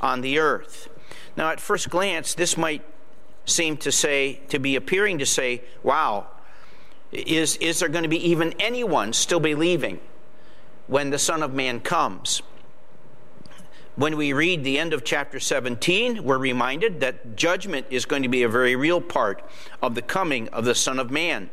[0.00, 0.88] on the earth?
[1.36, 2.82] Now, at first glance, this might
[3.44, 6.28] seem to say, to be appearing to say, wow,
[7.12, 10.00] is, is there going to be even anyone still believing
[10.86, 12.42] when the Son of Man comes?
[13.98, 18.28] When we read the end of chapter 17, we're reminded that judgment is going to
[18.28, 19.42] be a very real part
[19.82, 21.50] of the coming of the Son of Man.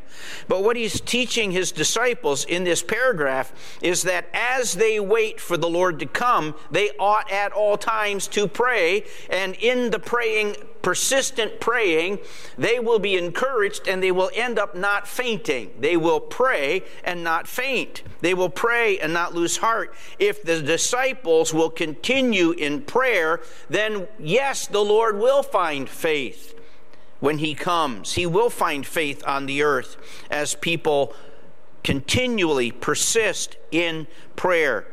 [0.47, 5.57] But what he's teaching his disciples in this paragraph is that as they wait for
[5.57, 9.05] the Lord to come, they ought at all times to pray.
[9.27, 12.19] And in the praying, persistent praying,
[12.59, 15.73] they will be encouraged and they will end up not fainting.
[15.79, 18.03] They will pray and not faint.
[18.21, 19.95] They will pray and not lose heart.
[20.19, 26.53] If the disciples will continue in prayer, then yes, the Lord will find faith
[27.19, 28.13] when he comes.
[28.13, 29.97] He will find faith on the earth
[30.29, 31.15] as people
[31.83, 34.85] continually persist in prayer.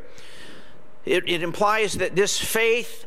[1.05, 3.05] It, it, implies that this faith,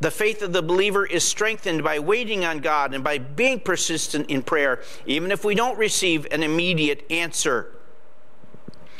[0.00, 4.28] the faith of the believer, is strengthened by waiting on God and by being persistent
[4.28, 7.70] in prayer, even if we don't receive an immediate answer.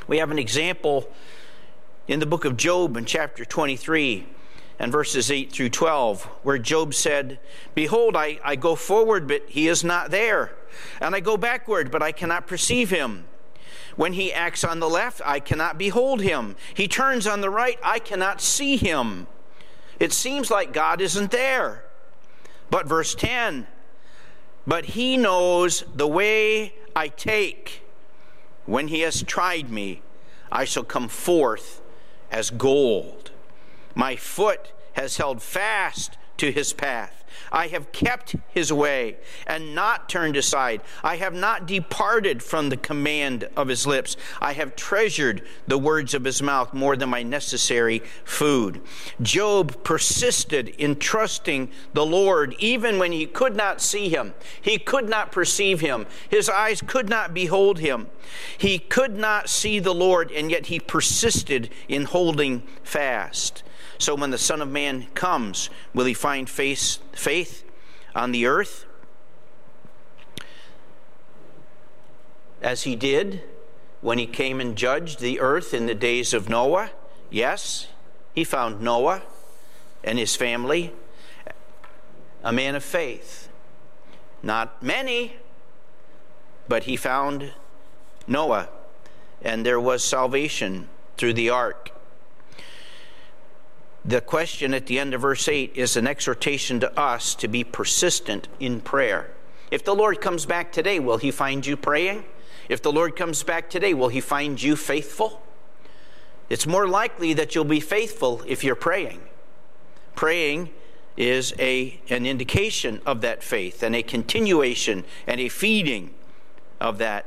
[0.06, 1.10] We have an example
[2.06, 4.26] in the book of Job in chapter 23
[4.78, 7.38] and verses 8 through 12, where Job said,
[7.74, 10.52] Behold, I, I go forward, but he is not there.
[11.00, 13.24] And I go backward, but I cannot perceive him.
[13.96, 16.56] When he acts on the left, I cannot behold him.
[16.74, 19.28] He turns on the right, I cannot see him.
[19.98, 21.84] It seems like God isn't there.
[22.70, 23.66] But verse 10
[24.66, 27.82] But he knows the way I take.
[28.66, 30.02] When he has tried me,
[30.50, 31.82] I shall come forth
[32.30, 33.30] as gold.
[33.94, 37.24] My foot has held fast to his path.
[37.50, 39.16] I have kept his way
[39.46, 40.80] and not turned aside.
[41.02, 44.16] I have not departed from the command of his lips.
[44.40, 48.80] I have treasured the words of his mouth more than my necessary food.
[49.20, 54.34] Job persisted in trusting the Lord even when he could not see him.
[54.60, 56.06] He could not perceive him.
[56.28, 58.08] His eyes could not behold him.
[58.56, 63.63] He could not see the Lord, and yet he persisted in holding fast.
[63.98, 67.64] So when the Son of Man comes, will he find faith, faith
[68.14, 68.86] on the earth?
[72.60, 73.42] As he did
[74.00, 76.90] when he came and judged the earth in the days of Noah?
[77.30, 77.88] Yes,
[78.34, 79.22] he found Noah
[80.02, 80.92] and his family
[82.42, 83.48] a man of faith.
[84.42, 85.36] Not many,
[86.68, 87.52] but he found
[88.26, 88.68] Noah,
[89.40, 91.90] and there was salvation through the ark.
[94.04, 97.64] The question at the end of verse 8 is an exhortation to us to be
[97.64, 99.30] persistent in prayer.
[99.70, 102.24] If the Lord comes back today, will he find you praying?
[102.68, 105.42] If the Lord comes back today, will he find you faithful?
[106.50, 109.22] It's more likely that you'll be faithful if you're praying.
[110.14, 110.70] Praying
[111.16, 116.12] is a, an indication of that faith and a continuation and a feeding
[116.78, 117.24] of that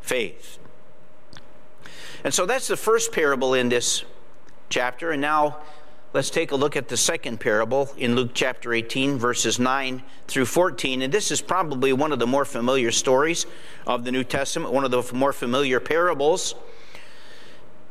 [0.00, 0.58] faith.
[2.24, 4.04] And so that's the first parable in this
[4.68, 5.12] chapter.
[5.12, 5.58] And now
[6.12, 10.46] Let's take a look at the second parable in Luke chapter 18, verses 9 through
[10.46, 11.02] 14.
[11.02, 13.46] And this is probably one of the more familiar stories
[13.86, 16.56] of the New Testament, one of the more familiar parables.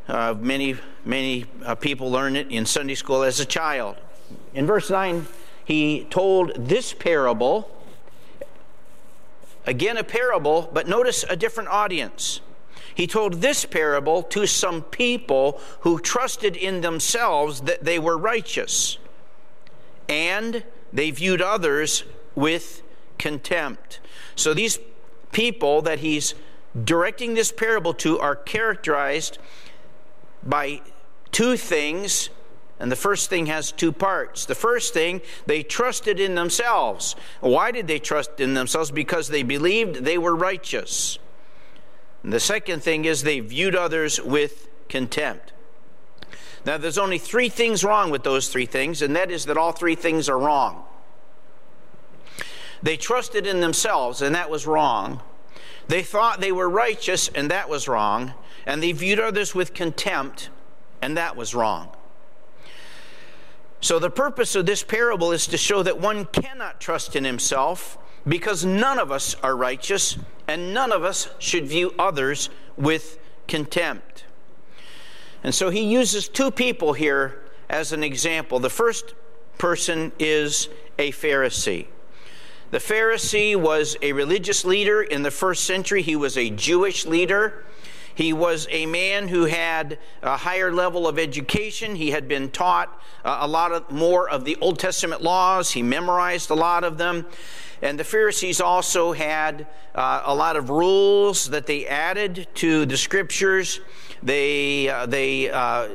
[0.10, 3.95] Uh, many, many uh, people learn it in Sunday school as a child.
[4.53, 5.25] In verse 9,
[5.63, 7.71] he told this parable.
[9.65, 12.41] Again, a parable, but notice a different audience.
[12.93, 18.97] He told this parable to some people who trusted in themselves that they were righteous,
[20.08, 22.04] and they viewed others
[22.36, 22.82] with
[23.17, 23.99] contempt.
[24.36, 24.80] So these
[25.32, 26.34] people that he's
[26.84, 29.38] directing this parable to are characterized
[30.43, 30.82] by
[31.32, 32.30] two things.
[32.80, 34.45] And the first thing has two parts.
[34.45, 37.16] The first thing, they trusted in themselves.
[37.41, 38.89] Why did they trust in themselves?
[38.89, 41.20] Because they believed they were righteous.
[42.24, 45.53] And the second thing is they viewed others with contempt.
[46.65, 49.72] Now, there's only three things wrong with those three things, and that is that all
[49.72, 50.84] three things are wrong.
[52.84, 55.22] They trusted in themselves, and that was wrong.
[55.88, 58.34] They thought they were righteous, and that was wrong.
[58.65, 60.49] And they viewed others with contempt,
[61.01, 61.89] and that was wrong.
[63.82, 67.97] So, the purpose of this parable is to show that one cannot trust in himself
[68.28, 70.17] because none of us are righteous
[70.47, 74.26] and none of us should view others with contempt.
[75.43, 78.59] And so, he uses two people here as an example.
[78.59, 79.13] The first
[79.57, 81.88] person is a Pharisee.
[82.72, 87.65] The Pharisee was a religious leader in the first century, he was a Jewish leader.
[88.20, 91.95] He was a man who had a higher level of education.
[91.95, 95.72] He had been taught uh, a lot of, more of the Old Testament laws.
[95.72, 97.26] He memorized a lot of them.
[97.82, 102.97] And the Pharisees also had uh, a lot of rules that they added to the
[102.97, 103.80] scriptures.
[104.21, 105.89] They, uh, they uh,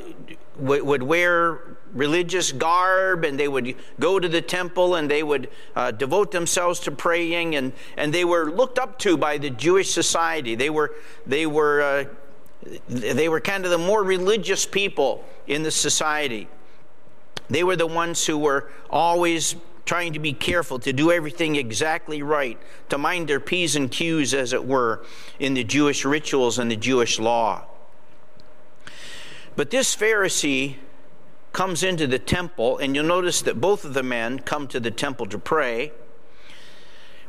[0.59, 1.61] w- would wear
[1.93, 6.81] religious garb and they would go to the temple and they would uh, devote themselves
[6.81, 10.55] to praying and, and they were looked up to by the Jewish society.
[10.55, 10.93] They were,
[11.27, 12.05] they were, uh,
[12.89, 16.49] they were kind of the more religious people in the society.
[17.49, 19.55] They were the ones who were always
[19.85, 22.59] trying to be careful, to do everything exactly right,
[22.89, 25.05] to mind their P's and Q's, as it were,
[25.39, 27.67] in the Jewish rituals and the Jewish law.
[29.57, 30.77] But this Pharisee
[31.53, 34.91] comes into the temple, and you'll notice that both of the men come to the
[34.91, 35.93] temple to pray.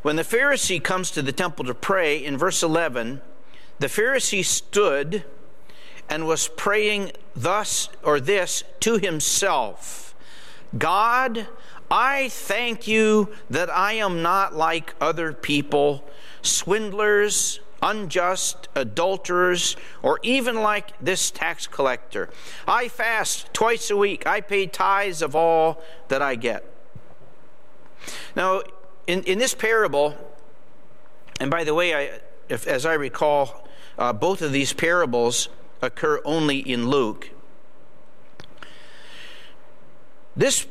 [0.02, 3.22] When the Pharisee comes to the temple to pray, in verse 11,
[3.80, 5.26] the Pharisee stood
[6.10, 10.06] and was praying thus or this to himself
[10.78, 11.48] God,
[11.90, 16.04] I thank you that I am not like other people,
[16.42, 22.30] swindlers unjust, adulterers, or even like this tax collector.
[22.68, 24.26] I fast twice a week.
[24.26, 26.66] I pay tithes of all that I get.
[28.36, 28.62] Now,
[29.08, 30.16] in, in this parable,
[31.40, 32.20] and by the way, I,
[32.50, 33.68] if, as I recall,
[33.98, 35.50] uh, both of these parables
[35.82, 37.30] occur only in Luke.
[40.36, 40.66] This,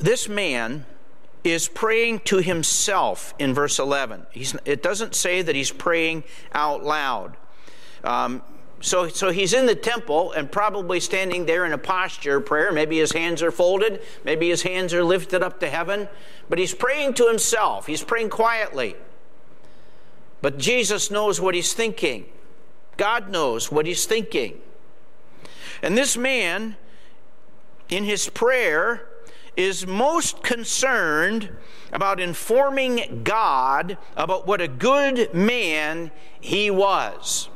[0.00, 0.86] this man
[1.44, 4.26] is praying to himself in verse 11.
[4.30, 7.36] He's, it doesn't say that he's praying out loud.
[8.02, 8.42] Um,
[8.80, 12.72] so, so he's in the temple and probably standing there in a posture of prayer.
[12.72, 16.08] Maybe his hands are folded, maybe his hands are lifted up to heaven,
[16.48, 17.86] but he's praying to himself.
[17.86, 18.96] He's praying quietly.
[20.42, 22.26] But Jesus knows what he's thinking,
[22.96, 24.60] God knows what he's thinking.
[25.82, 26.76] And this man,
[27.88, 29.06] in his prayer,
[29.56, 31.50] is most concerned
[31.92, 37.48] about informing God about what a good man he was.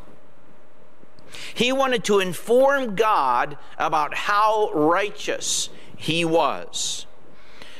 [1.55, 7.07] He wanted to inform God about how righteous he was.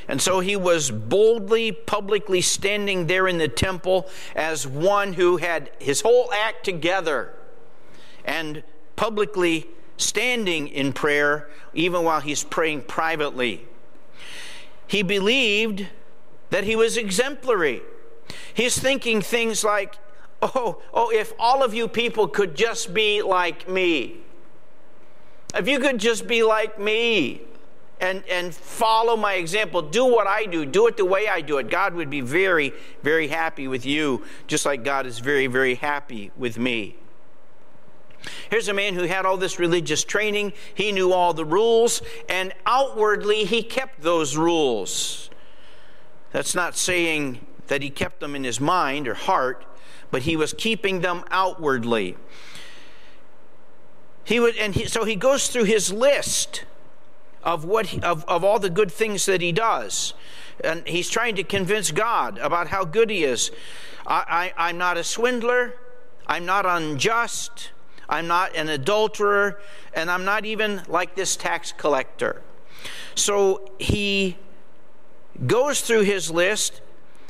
[0.07, 5.71] And so he was boldly, publicly standing there in the temple as one who had
[5.79, 7.33] his whole act together
[8.25, 8.63] and
[8.95, 9.67] publicly
[9.97, 13.65] standing in prayer, even while he's praying privately.
[14.91, 15.87] He believed
[16.49, 17.81] that he was exemplary.
[18.53, 19.95] He's thinking things like,
[20.41, 24.17] oh, oh, if all of you people could just be like me.
[25.55, 27.39] If you could just be like me
[28.01, 31.57] and, and follow my example, do what I do, do it the way I do
[31.59, 35.75] it, God would be very, very happy with you, just like God is very, very
[35.75, 36.97] happy with me.
[38.49, 42.53] Here's a man who had all this religious training, he knew all the rules, and
[42.65, 45.29] outwardly he kept those rules.
[46.31, 49.65] That's not saying that he kept them in his mind or heart,
[50.11, 52.17] but he was keeping them outwardly.
[54.23, 56.65] He would, and he, so he goes through his list
[57.43, 60.13] of what he, of, of all the good things that he does.
[60.63, 63.51] And he's trying to convince God about how good he is.
[64.05, 65.75] I, I, I'm not a swindler.
[66.27, 67.71] I'm not unjust.
[68.11, 69.59] I'm not an adulterer,
[69.93, 72.41] and I'm not even like this tax collector.
[73.15, 74.37] So he
[75.47, 76.81] goes through his list.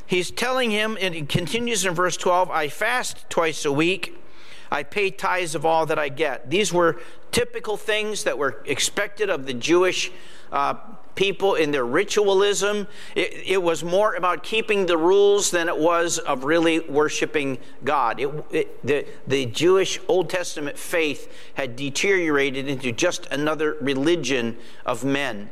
[0.06, 4.18] He's telling him, and it continues in verse 12 I fast twice a week.
[4.72, 6.50] I pay tithes of all that I get.
[6.50, 10.10] These were typical things that were expected of the Jewish
[10.50, 10.74] uh,
[11.14, 12.86] people in their ritualism.
[13.14, 18.20] It, it, was more about keeping the rules than it was of really worshiping God.
[18.20, 24.56] It, it, the, the Jewish Old Testament faith had deteriorated into just another religion
[24.86, 25.50] of men.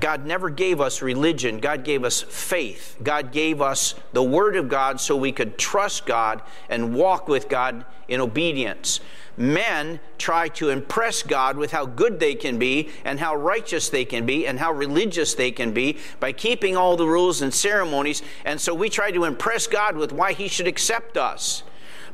[0.00, 1.60] God never gave us religion.
[1.60, 2.96] God gave us faith.
[3.00, 7.48] God gave us the Word of God so we could trust God and walk with
[7.48, 9.00] God in obedience
[9.36, 14.04] men try to impress God with how good they can be and how righteous they
[14.04, 18.22] can be and how religious they can be by keeping all the rules and ceremonies.
[18.44, 21.62] And so we try to impress God with why He should accept us.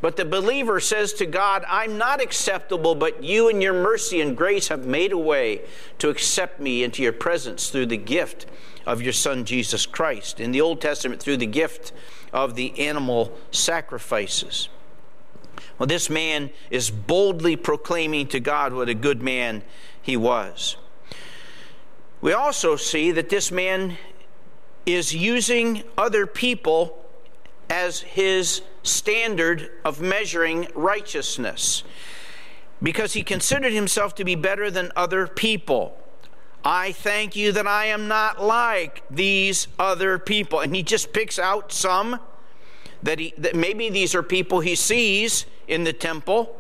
[0.00, 4.36] But the believer says to God, I'm not acceptable, but you in your mercy and
[4.36, 5.62] grace have made a way
[5.98, 8.46] to accept me into your presence through the gift
[8.84, 10.40] of your Son, Jesus Christ.
[10.40, 11.92] In the Old Testament, through the gift
[12.32, 14.68] of the animal sacrifices.
[15.82, 19.64] Well, this man is boldly proclaiming to God what a good man
[20.00, 20.76] he was.
[22.20, 23.98] We also see that this man
[24.86, 27.04] is using other people
[27.68, 31.82] as his standard of measuring righteousness
[32.80, 35.98] because he considered himself to be better than other people.
[36.64, 40.60] I thank you that I am not like these other people.
[40.60, 42.20] And he just picks out some
[43.02, 46.56] that he that maybe these are people he sees in the temple.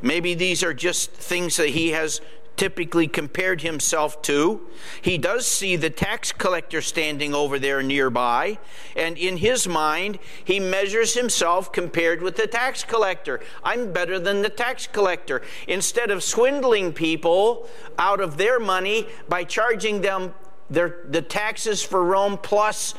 [0.00, 2.20] Maybe these are just things that he has
[2.58, 4.60] typically compared himself to.
[5.00, 8.58] He does see the tax collector standing over there nearby,
[8.96, 13.40] and in his mind, he measures himself compared with the tax collector.
[13.62, 15.40] I'm better than the tax collector.
[15.68, 20.34] Instead of swindling people out of their money by charging them
[20.68, 22.94] their, the taxes for Rome plus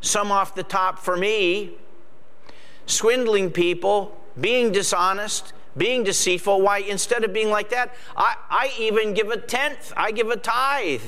[0.00, 1.72] some off the top for me,
[2.86, 6.60] swindling people, being dishonest, being deceitful.
[6.60, 10.36] Why, instead of being like that, I, I even give a tenth, I give a
[10.36, 11.02] tithe.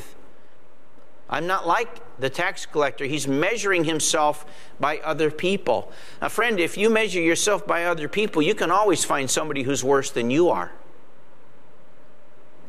[1.28, 1.88] I'm not like
[2.20, 3.06] the tax collector.
[3.06, 4.44] He's measuring himself
[4.78, 5.90] by other people.
[6.20, 9.82] Now, friend, if you measure yourself by other people, you can always find somebody who's
[9.82, 10.72] worse than you are.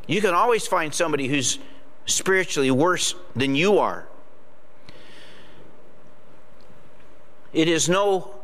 [0.08, 1.60] You can always find somebody who's
[2.06, 4.08] spiritually worse than you are.
[7.54, 8.44] It is no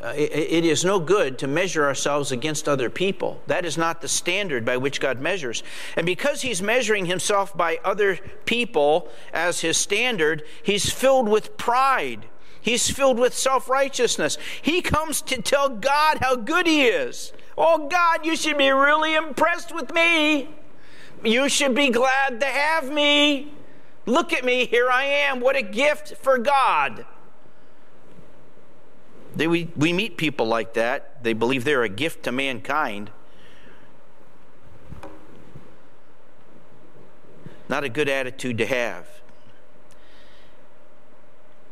[0.00, 3.40] uh, it, it is no good to measure ourselves against other people.
[3.48, 5.64] That is not the standard by which God measures.
[5.96, 12.26] And because he's measuring himself by other people as his standard, he's filled with pride.
[12.60, 14.38] He's filled with self righteousness.
[14.62, 17.32] He comes to tell God how good he is.
[17.56, 20.48] Oh, God, you should be really impressed with me.
[21.24, 23.52] You should be glad to have me.
[24.06, 24.66] Look at me.
[24.66, 25.40] Here I am.
[25.40, 27.04] What a gift for God.
[29.38, 31.22] They, we, we meet people like that.
[31.22, 33.12] They believe they're a gift to mankind.
[37.68, 39.06] Not a good attitude to have.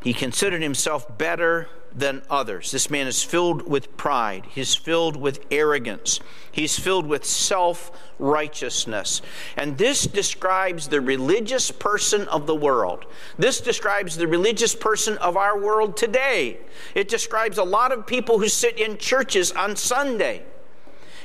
[0.05, 2.71] He considered himself better than others.
[2.71, 4.47] This man is filled with pride.
[4.51, 6.21] He's filled with arrogance.
[6.53, 9.23] He's filled with self righteousness.
[9.57, 13.07] And this describes the religious person of the world.
[13.39, 16.59] This describes the religious person of our world today.
[16.95, 20.45] It describes a lot of people who sit in churches on Sunday.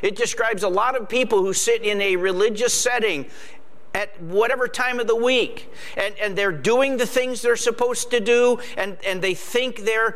[0.01, 3.27] It describes a lot of people who sit in a religious setting
[3.93, 5.71] at whatever time of the week.
[5.97, 10.15] And, and they're doing the things they're supposed to do and, and they think they're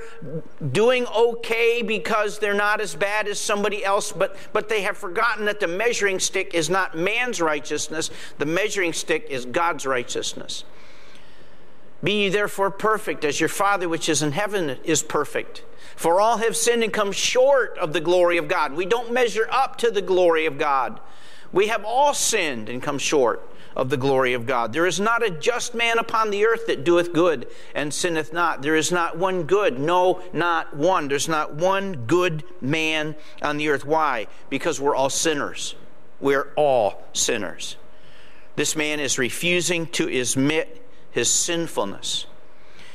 [0.72, 5.46] doing okay because they're not as bad as somebody else but, but they have forgotten
[5.46, 8.10] that the measuring stick is not man's righteousness.
[8.38, 10.64] The measuring stick is god's righteousness.
[12.04, 15.64] Be ye therefore perfect as your father which is in heaven is perfect.
[15.96, 18.74] For all have sinned and come short of the glory of god.
[18.74, 21.00] We don't measure up to the glory of god.
[21.52, 24.72] We have all sinned and come short of the glory of God.
[24.72, 28.62] There is not a just man upon the earth that doeth good and sinneth not.
[28.62, 31.08] There is not one good, no, not one.
[31.08, 33.86] There's not one good man on the earth.
[33.86, 34.28] Why?
[34.50, 35.76] Because we're all sinners.
[36.22, 37.76] We're all sinners.
[38.56, 42.26] This man is refusing to admit his sinfulness.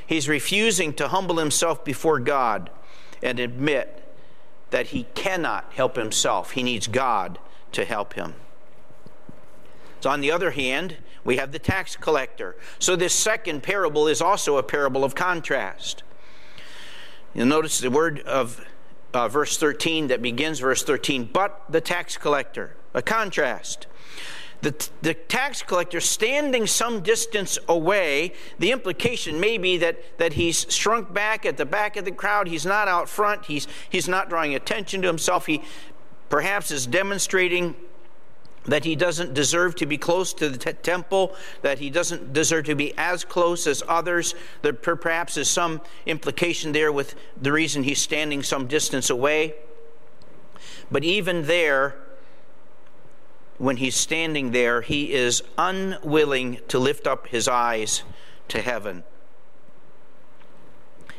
[0.06, 2.70] He's refusing to humble himself before God
[3.22, 4.02] and admit
[4.70, 6.52] that he cannot help himself.
[6.52, 7.38] He needs God
[7.72, 8.34] to help him.
[10.00, 12.56] So, on the other hand, we have the tax collector.
[12.78, 16.02] So, this second parable is also a parable of contrast.
[17.34, 18.64] You'll notice the word of
[19.12, 23.86] uh, verse 13 that begins verse 13, but the tax collector, a contrast.
[24.62, 30.66] The, the tax collector standing some distance away, the implication may be that, that he's
[30.68, 32.46] shrunk back at the back of the crowd.
[32.46, 33.46] He's not out front.
[33.46, 35.46] He's, he's not drawing attention to himself.
[35.46, 35.62] He
[36.28, 37.74] perhaps is demonstrating
[38.66, 42.66] that he doesn't deserve to be close to the t- temple, that he doesn't deserve
[42.66, 44.34] to be as close as others.
[44.62, 49.54] There perhaps is some implication there with the reason he's standing some distance away.
[50.90, 51.96] But even there,
[53.58, 58.02] when he's standing there, he is unwilling to lift up his eyes
[58.48, 59.04] to heaven.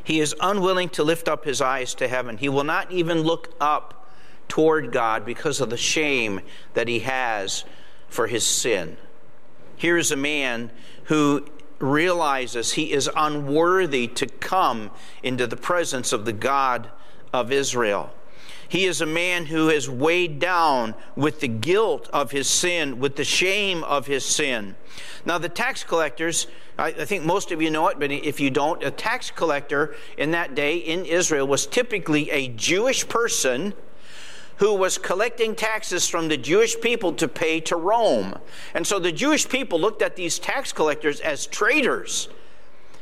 [0.03, 2.37] He is unwilling to lift up his eyes to heaven.
[2.37, 4.00] He will not even look up
[4.51, 6.41] toward God because of the shame
[6.73, 7.63] that he has
[8.09, 8.97] for his sin.
[9.77, 10.71] Here is a man
[11.05, 11.45] who
[11.79, 14.91] realizes he is unworthy to come
[15.23, 16.89] into the presence of the God
[17.31, 18.11] of Israel.
[18.67, 23.15] He is a man who is weighed down with the guilt of his sin, with
[23.15, 24.75] the shame of his sin.
[25.23, 26.47] Now, the tax collectors,
[26.77, 30.31] I, think most of you know it, but if you don't, a tax collector in
[30.31, 33.73] that day in Israel was typically a Jewish person
[34.57, 38.35] who was collecting taxes from the Jewish people to pay to Rome.
[38.73, 42.29] And so the Jewish people looked at these tax collectors as traitors,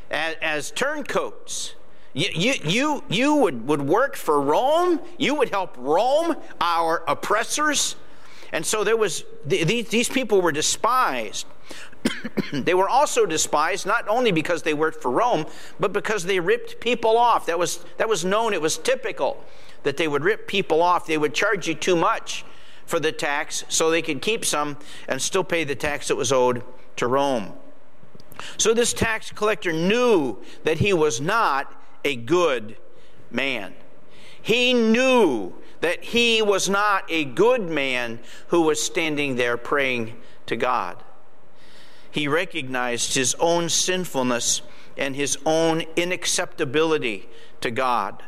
[0.09, 1.75] as, as turncoats.
[2.13, 4.99] You, you, you, you would, would work for Rome.
[5.17, 7.95] You would help Rome, our oppressors.
[8.51, 11.45] And so there was, these, these people were despised.
[12.53, 15.45] they were also despised not only because they worked for Rome,
[15.79, 17.45] but because they ripped people off.
[17.45, 19.43] That was, that was known, it was typical
[19.83, 21.05] that they would rip people off.
[21.05, 22.45] They would charge you too much
[22.85, 24.77] for the tax so they could keep some
[25.07, 26.63] and still pay the tax that was owed
[26.95, 27.53] to Rome.
[28.57, 31.73] So this tax collector knew that he was not
[32.03, 32.77] a good
[33.29, 33.73] man.
[34.41, 40.15] He knew that he was not a good man who was standing there praying
[40.45, 40.97] to God.
[42.11, 44.61] He recognized his own sinfulness
[44.97, 47.25] and his own inacceptability
[47.61, 48.23] to God.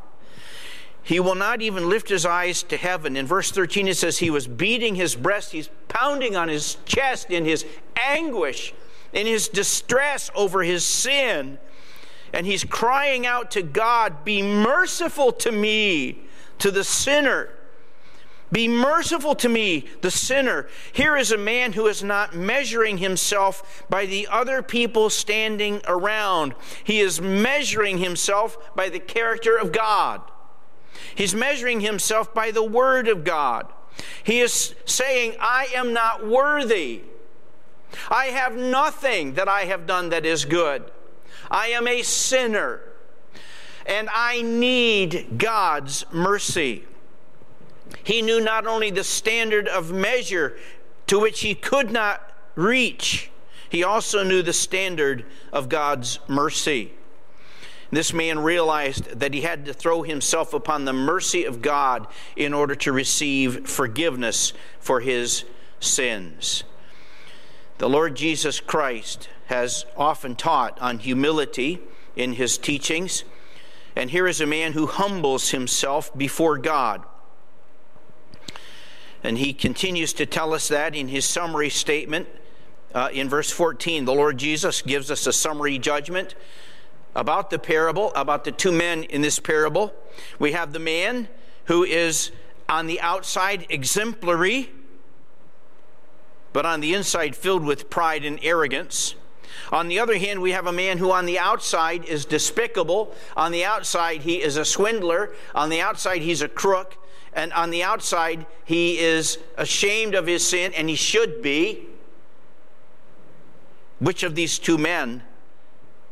[1.04, 3.18] He will not even lift his eyes to heaven.
[3.18, 7.32] In verse 13, it says, He was beating his breast, he's pounding on his chest
[7.32, 8.74] in his anguish,
[9.12, 11.58] in his distress over his sin
[12.34, 16.24] and he's crying out to God, Be merciful to me,
[16.60, 17.50] to the sinner.
[18.52, 20.68] Be merciful to me, the sinner.
[20.92, 26.54] Here is a man who is not measuring himself by the other people standing around.
[26.84, 30.22] He is measuring himself by the character of God.
[31.16, 33.68] He's measuring himself by the Word of God.
[34.24, 37.02] He is saying, I am not worthy.
[38.10, 40.90] I have nothing that I have done that is good.
[41.50, 42.82] I am a sinner
[43.86, 46.86] and I need God's mercy.
[48.04, 50.58] He knew not only the standard of measure
[51.08, 53.30] to which he could not reach,
[53.70, 56.94] he also knew the standard of God's mercy.
[57.92, 62.54] This man realized that he had to throw himself upon the mercy of God in
[62.54, 65.44] order to receive forgiveness for his
[65.82, 66.64] sins.
[67.80, 71.80] The Lord Jesus Christ has often taught on humility
[72.16, 73.26] in his teachings.
[73.96, 77.04] And here is a man who humbles himself before God.
[79.22, 82.28] And he continues to tell us that in his summary statement
[82.94, 84.06] uh, in verse 14.
[84.06, 86.36] The Lord Jesus gives us a summary judgment
[87.16, 89.94] about the parable, about the two men in this parable.
[90.40, 91.28] We have the man
[91.66, 92.32] who is
[92.70, 94.72] on the outside exemplary,
[96.54, 99.16] but on the inside filled with pride and arrogance.
[99.72, 103.14] On the other hand, we have a man who on the outside is despicable.
[103.38, 105.34] On the outside, he is a swindler.
[105.56, 106.98] On the outside, he's a crook.
[107.34, 111.88] And on the outside, he is ashamed of his sin, and he should be.
[114.00, 115.24] Which of these two men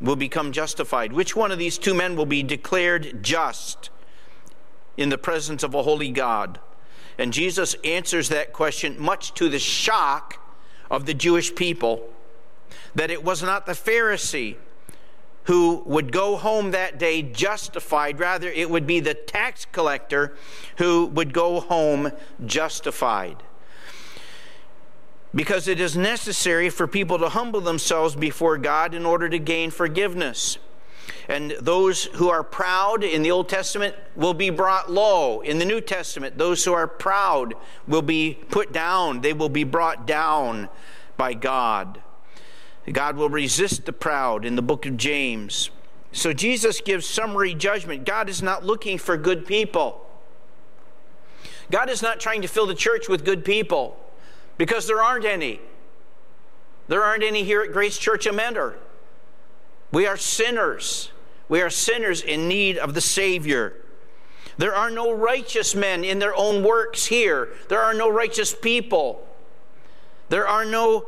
[0.02, 1.14] will become justified?
[1.14, 3.89] Which one of these two men will be declared just
[4.97, 6.60] in the presence of a holy God?
[7.18, 10.39] And Jesus answers that question much to the shock
[10.89, 12.10] of the Jewish people
[12.95, 14.56] that it was not the Pharisee
[15.43, 18.20] who would go home that day justified.
[18.20, 20.36] Rather, it would be the tax collector
[20.78, 22.12] who would go home
[22.45, 23.41] justified.
[25.34, 29.70] Because it is necessary for people to humble themselves before God in order to gain
[29.70, 30.58] forgiveness.
[31.28, 35.42] And those who are proud in the Old Testament will be brought low.
[35.42, 37.54] In the New Testament, those who are proud
[37.88, 40.70] will be put down, they will be brought down
[41.18, 42.02] by God.
[42.92, 45.70] God will resist the proud in the book of James.
[46.12, 48.06] So Jesus gives summary judgment.
[48.06, 50.04] God is not looking for good people.
[51.70, 53.96] God is not trying to fill the church with good people
[54.60, 55.60] because there aren't any.
[56.89, 58.76] There aren't any here at Grace Church of Mentor.
[59.91, 61.12] We are sinners.
[61.47, 63.74] We are sinners in need of the Savior.
[64.57, 67.49] There are no righteous men in their own works here.
[67.70, 69.26] There are no righteous people.
[70.28, 71.07] There are no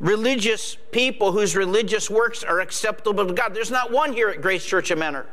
[0.00, 3.54] religious people whose religious works are acceptable to God.
[3.54, 5.24] There's not one here at Grace Church of.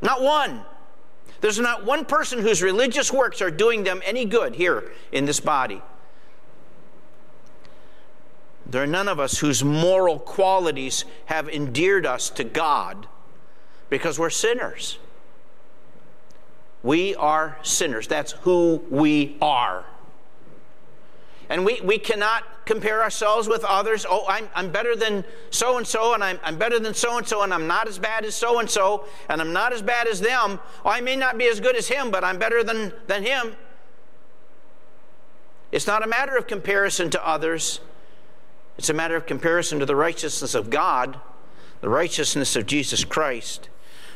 [0.00, 0.64] Not one.
[1.42, 5.40] There's not one person whose religious works are doing them any good here in this
[5.40, 5.82] body.
[8.64, 13.08] There are none of us whose moral qualities have endeared us to God
[13.90, 14.98] because we're sinners.
[16.84, 18.06] We are sinners.
[18.06, 19.84] That's who we are.
[21.52, 24.06] And we, we cannot compare ourselves with others.
[24.08, 27.28] Oh, I'm, I'm better than so and so, and I'm, I'm better than so and
[27.28, 30.08] so, and I'm not as bad as so and so, and I'm not as bad
[30.08, 30.58] as them.
[30.82, 33.54] Oh, I may not be as good as him, but I'm better than, than him.
[35.72, 37.80] It's not a matter of comparison to others,
[38.78, 41.20] it's a matter of comparison to the righteousness of God,
[41.82, 43.68] the righteousness of Jesus Christ.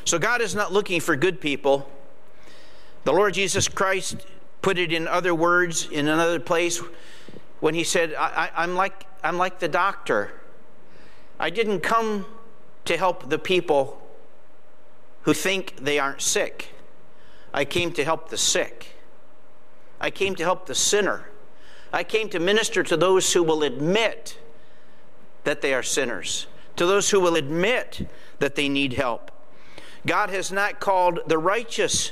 [0.05, 1.87] So God is not looking for good people.
[3.03, 4.25] The Lord Jesus Christ
[4.63, 6.81] put it in other words in another place
[7.59, 10.31] when he said, I, am like, I'm like the doctor.
[11.39, 12.25] I didn't come
[12.85, 14.01] to help the people
[15.23, 16.69] who think they aren't sick.
[17.53, 18.95] I came to help the sick.
[19.99, 21.29] I came to help the sinner.
[21.91, 24.37] I came to minister to those who will admit
[25.43, 28.07] that they are sinners, to those who will admit
[28.39, 29.31] that they need help.
[30.05, 32.11] God has not called the righteous,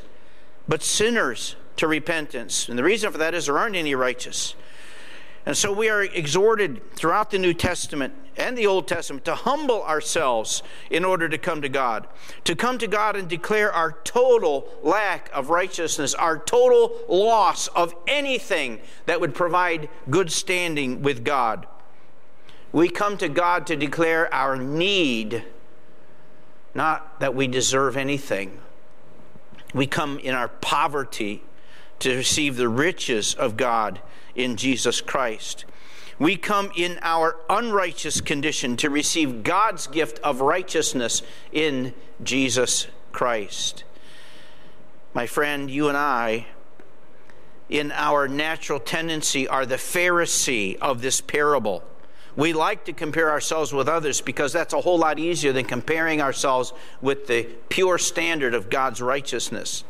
[0.67, 2.67] but sinners to repentance.
[2.67, 4.55] And the reason for that is there aren't any righteous.
[5.45, 9.83] And so we are exhorted throughout the New Testament and the Old Testament to humble
[9.83, 12.07] ourselves in order to come to God.
[12.45, 17.93] To come to God and declare our total lack of righteousness, our total loss of
[18.07, 21.67] anything that would provide good standing with God.
[22.71, 25.45] We come to God to declare our need,
[26.73, 28.59] not that we deserve anything.
[29.73, 31.43] We come in our poverty
[31.99, 34.01] to receive the riches of God
[34.35, 35.65] in Jesus Christ.
[36.17, 41.21] We come in our unrighteous condition to receive God's gift of righteousness
[41.51, 43.83] in Jesus Christ.
[45.13, 46.47] My friend, you and I,
[47.69, 51.83] in our natural tendency, are the Pharisee of this parable.
[52.35, 56.21] We like to compare ourselves with others because that's a whole lot easier than comparing
[56.21, 59.83] ourselves with the pure standard of God's righteousness.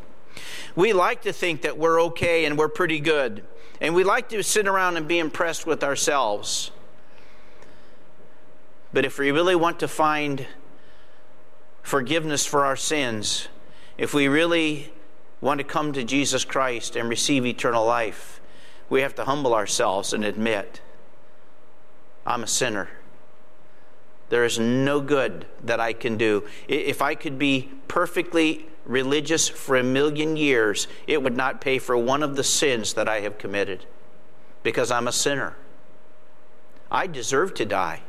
[0.74, 3.44] We like to think that we're okay and we're pretty good.
[3.80, 6.70] And we like to sit around and be impressed with ourselves.
[8.92, 10.46] But if we really want to find
[11.82, 13.48] forgiveness for our sins,
[13.98, 14.92] if we really
[15.40, 18.40] want to come to Jesus Christ and receive eternal life,
[18.88, 20.80] we have to humble ourselves and admit,
[22.24, 22.88] I'm a sinner.
[24.28, 26.44] There is no good that I can do.
[26.66, 31.96] If I could be perfectly religious for a million years, it would not pay for
[31.96, 33.84] one of the sins that I have committed
[34.62, 35.56] because I'm a sinner.
[36.90, 38.02] I deserve to die.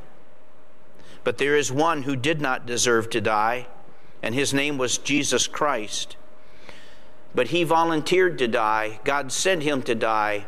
[1.23, 3.67] But there is one who did not deserve to die,
[4.21, 6.15] and his name was Jesus Christ.
[7.35, 8.99] But he volunteered to die.
[9.03, 10.45] God sent him to die.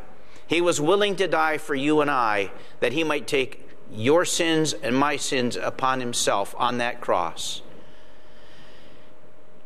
[0.48, 4.74] He was willing to die for you and I that he might take your sins
[4.74, 7.62] and my sins upon himself on that cross.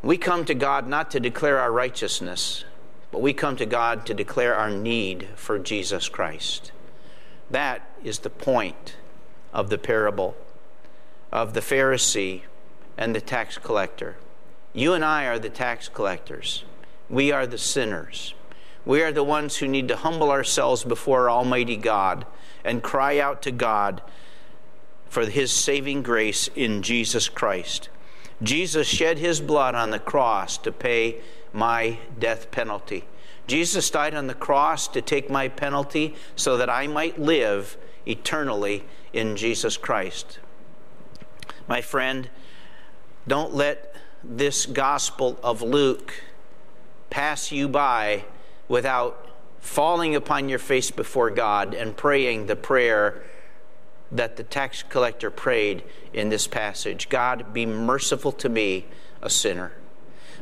[0.03, 2.65] We come to God not to declare our righteousness,
[3.09, 6.73] but we come to God to declare our need for Jesus Christ.
[7.49, 8.97] That is the point
[9.53, 10.35] of the parable
[11.31, 12.41] of the Pharisee
[12.97, 14.17] and the tax collector.
[14.73, 16.65] You and I are the tax collectors.
[17.09, 18.33] We are the sinners.
[18.83, 22.25] We are the ones who need to humble ourselves before Almighty God
[22.65, 24.01] and cry out to God
[25.07, 27.87] for His saving grace in Jesus Christ.
[28.41, 31.17] Jesus shed his blood on the cross to pay
[31.53, 33.05] my death penalty.
[33.47, 38.83] Jesus died on the cross to take my penalty so that I might live eternally
[39.11, 40.39] in Jesus Christ.
[41.67, 42.29] My friend,
[43.27, 46.23] don't let this gospel of Luke
[47.09, 48.25] pass you by
[48.67, 49.29] without
[49.59, 53.23] falling upon your face before God and praying the prayer
[54.13, 55.83] that the tax collector prayed
[56.13, 58.85] in this passage God, be merciful to me,
[59.21, 59.73] a sinner.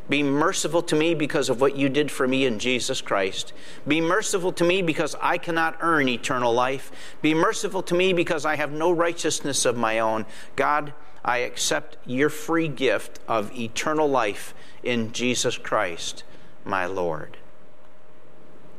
[0.08, 3.52] Be merciful to me because of what you did for me in Jesus Christ.
[3.86, 6.90] Be merciful to me because I cannot earn eternal life.
[7.22, 10.26] Be merciful to me because I have no righteousness of my own.
[10.56, 10.92] God,
[11.24, 16.24] I accept your free gift of eternal life in Jesus Christ,
[16.64, 17.36] my Lord.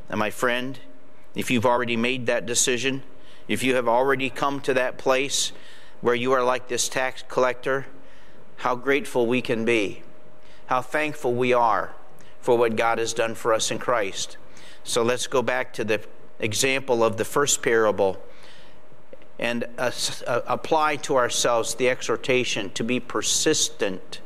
[0.09, 0.77] And my friend,
[1.35, 3.01] if you've already made that decision,
[3.47, 5.51] if you have already come to that place
[6.01, 7.87] where you are like this tax collector,
[8.57, 10.03] how grateful we can be,
[10.67, 11.93] how thankful we are
[12.39, 14.37] for what God has done for us in Christ.
[14.83, 16.01] So let's go back to the
[16.39, 18.21] example of the first parable
[19.39, 19.91] and uh,
[20.27, 24.19] apply to ourselves the exhortation to be persistent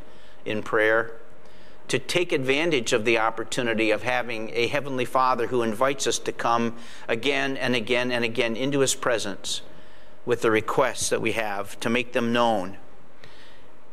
[0.46, 1.14] in prayer
[1.88, 6.32] to take advantage of the opportunity of having a Heavenly Father who invites us to
[6.32, 6.76] come
[7.08, 9.62] again and again and again into His presence
[10.26, 12.78] with the requests that we have to make them known.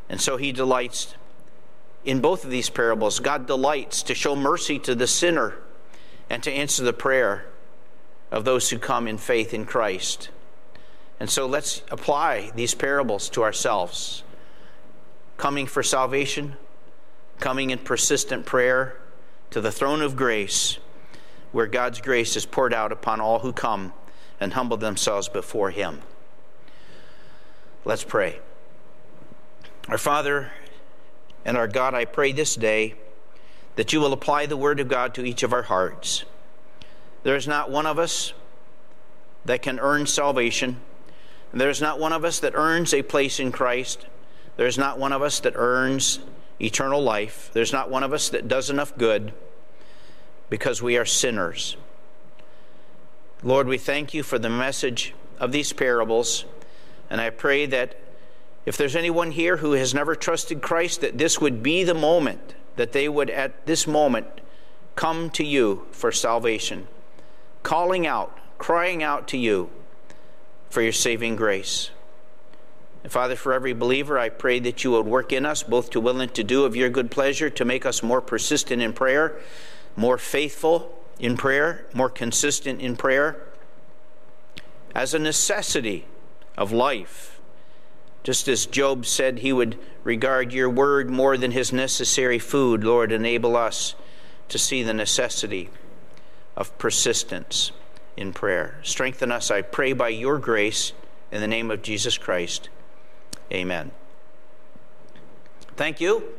[0.09, 1.15] And so He delights
[2.05, 3.21] in both of these parables.
[3.21, 5.55] God delights to show mercy to the sinner
[6.29, 7.47] and to answer the prayer
[8.31, 10.31] of those who come in faith in Christ.
[11.21, 14.25] And so let's apply these parables to ourselves.
[15.37, 16.57] Coming for salvation,
[17.41, 18.97] coming in persistent prayer
[19.51, 20.79] to the throne of grace,
[21.53, 23.93] where God's grace is poured out upon all who come
[24.41, 26.01] and humble themselves before Him.
[27.85, 28.41] Let's pray.
[29.89, 30.51] Our Father
[31.45, 32.95] and our God, I pray this day
[33.77, 36.25] that you will apply the Word of God to each of our hearts.
[37.23, 38.33] There is not one of us
[39.45, 40.81] that can earn salvation.
[41.53, 44.07] There's not one of us that earns a place in Christ.
[44.57, 46.19] There's not one of us that earns
[46.61, 47.51] eternal life.
[47.53, 49.33] There's not one of us that does enough good
[50.51, 51.77] because we are sinners.
[53.43, 56.45] Lord, we thank you for the message of these parables,
[57.11, 57.97] and I pray that
[58.65, 62.55] if there's anyone here who has never trusted Christ, that this would be the moment
[62.77, 64.27] that they would, at this moment,
[64.97, 66.87] come to you for salvation,
[67.63, 69.71] calling out, crying out to you
[70.71, 71.91] for your saving grace.
[73.05, 76.01] And Father, for every believer, I pray that you would work in us both to
[76.01, 79.39] will and to do of your good pleasure, to make us more persistent in prayer,
[79.95, 83.47] more faithful in prayer, more consistent in prayer,
[84.93, 86.07] as a necessity
[86.59, 87.35] of life
[88.25, 93.13] just as Job said he would regard your word more than his necessary food, Lord,
[93.13, 93.95] enable us
[94.49, 95.69] to see the necessity
[96.57, 97.71] of persistence
[98.17, 98.81] in prayer.
[98.83, 100.95] Strengthen us, I pray, by your grace,
[101.31, 102.71] in the name of Jesus Christ.
[103.53, 103.91] Amen.
[105.77, 106.35] Thank you.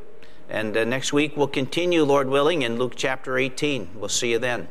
[0.49, 3.91] And uh, next week we'll continue, Lord willing, in Luke chapter 18.
[3.95, 4.67] We'll see you then.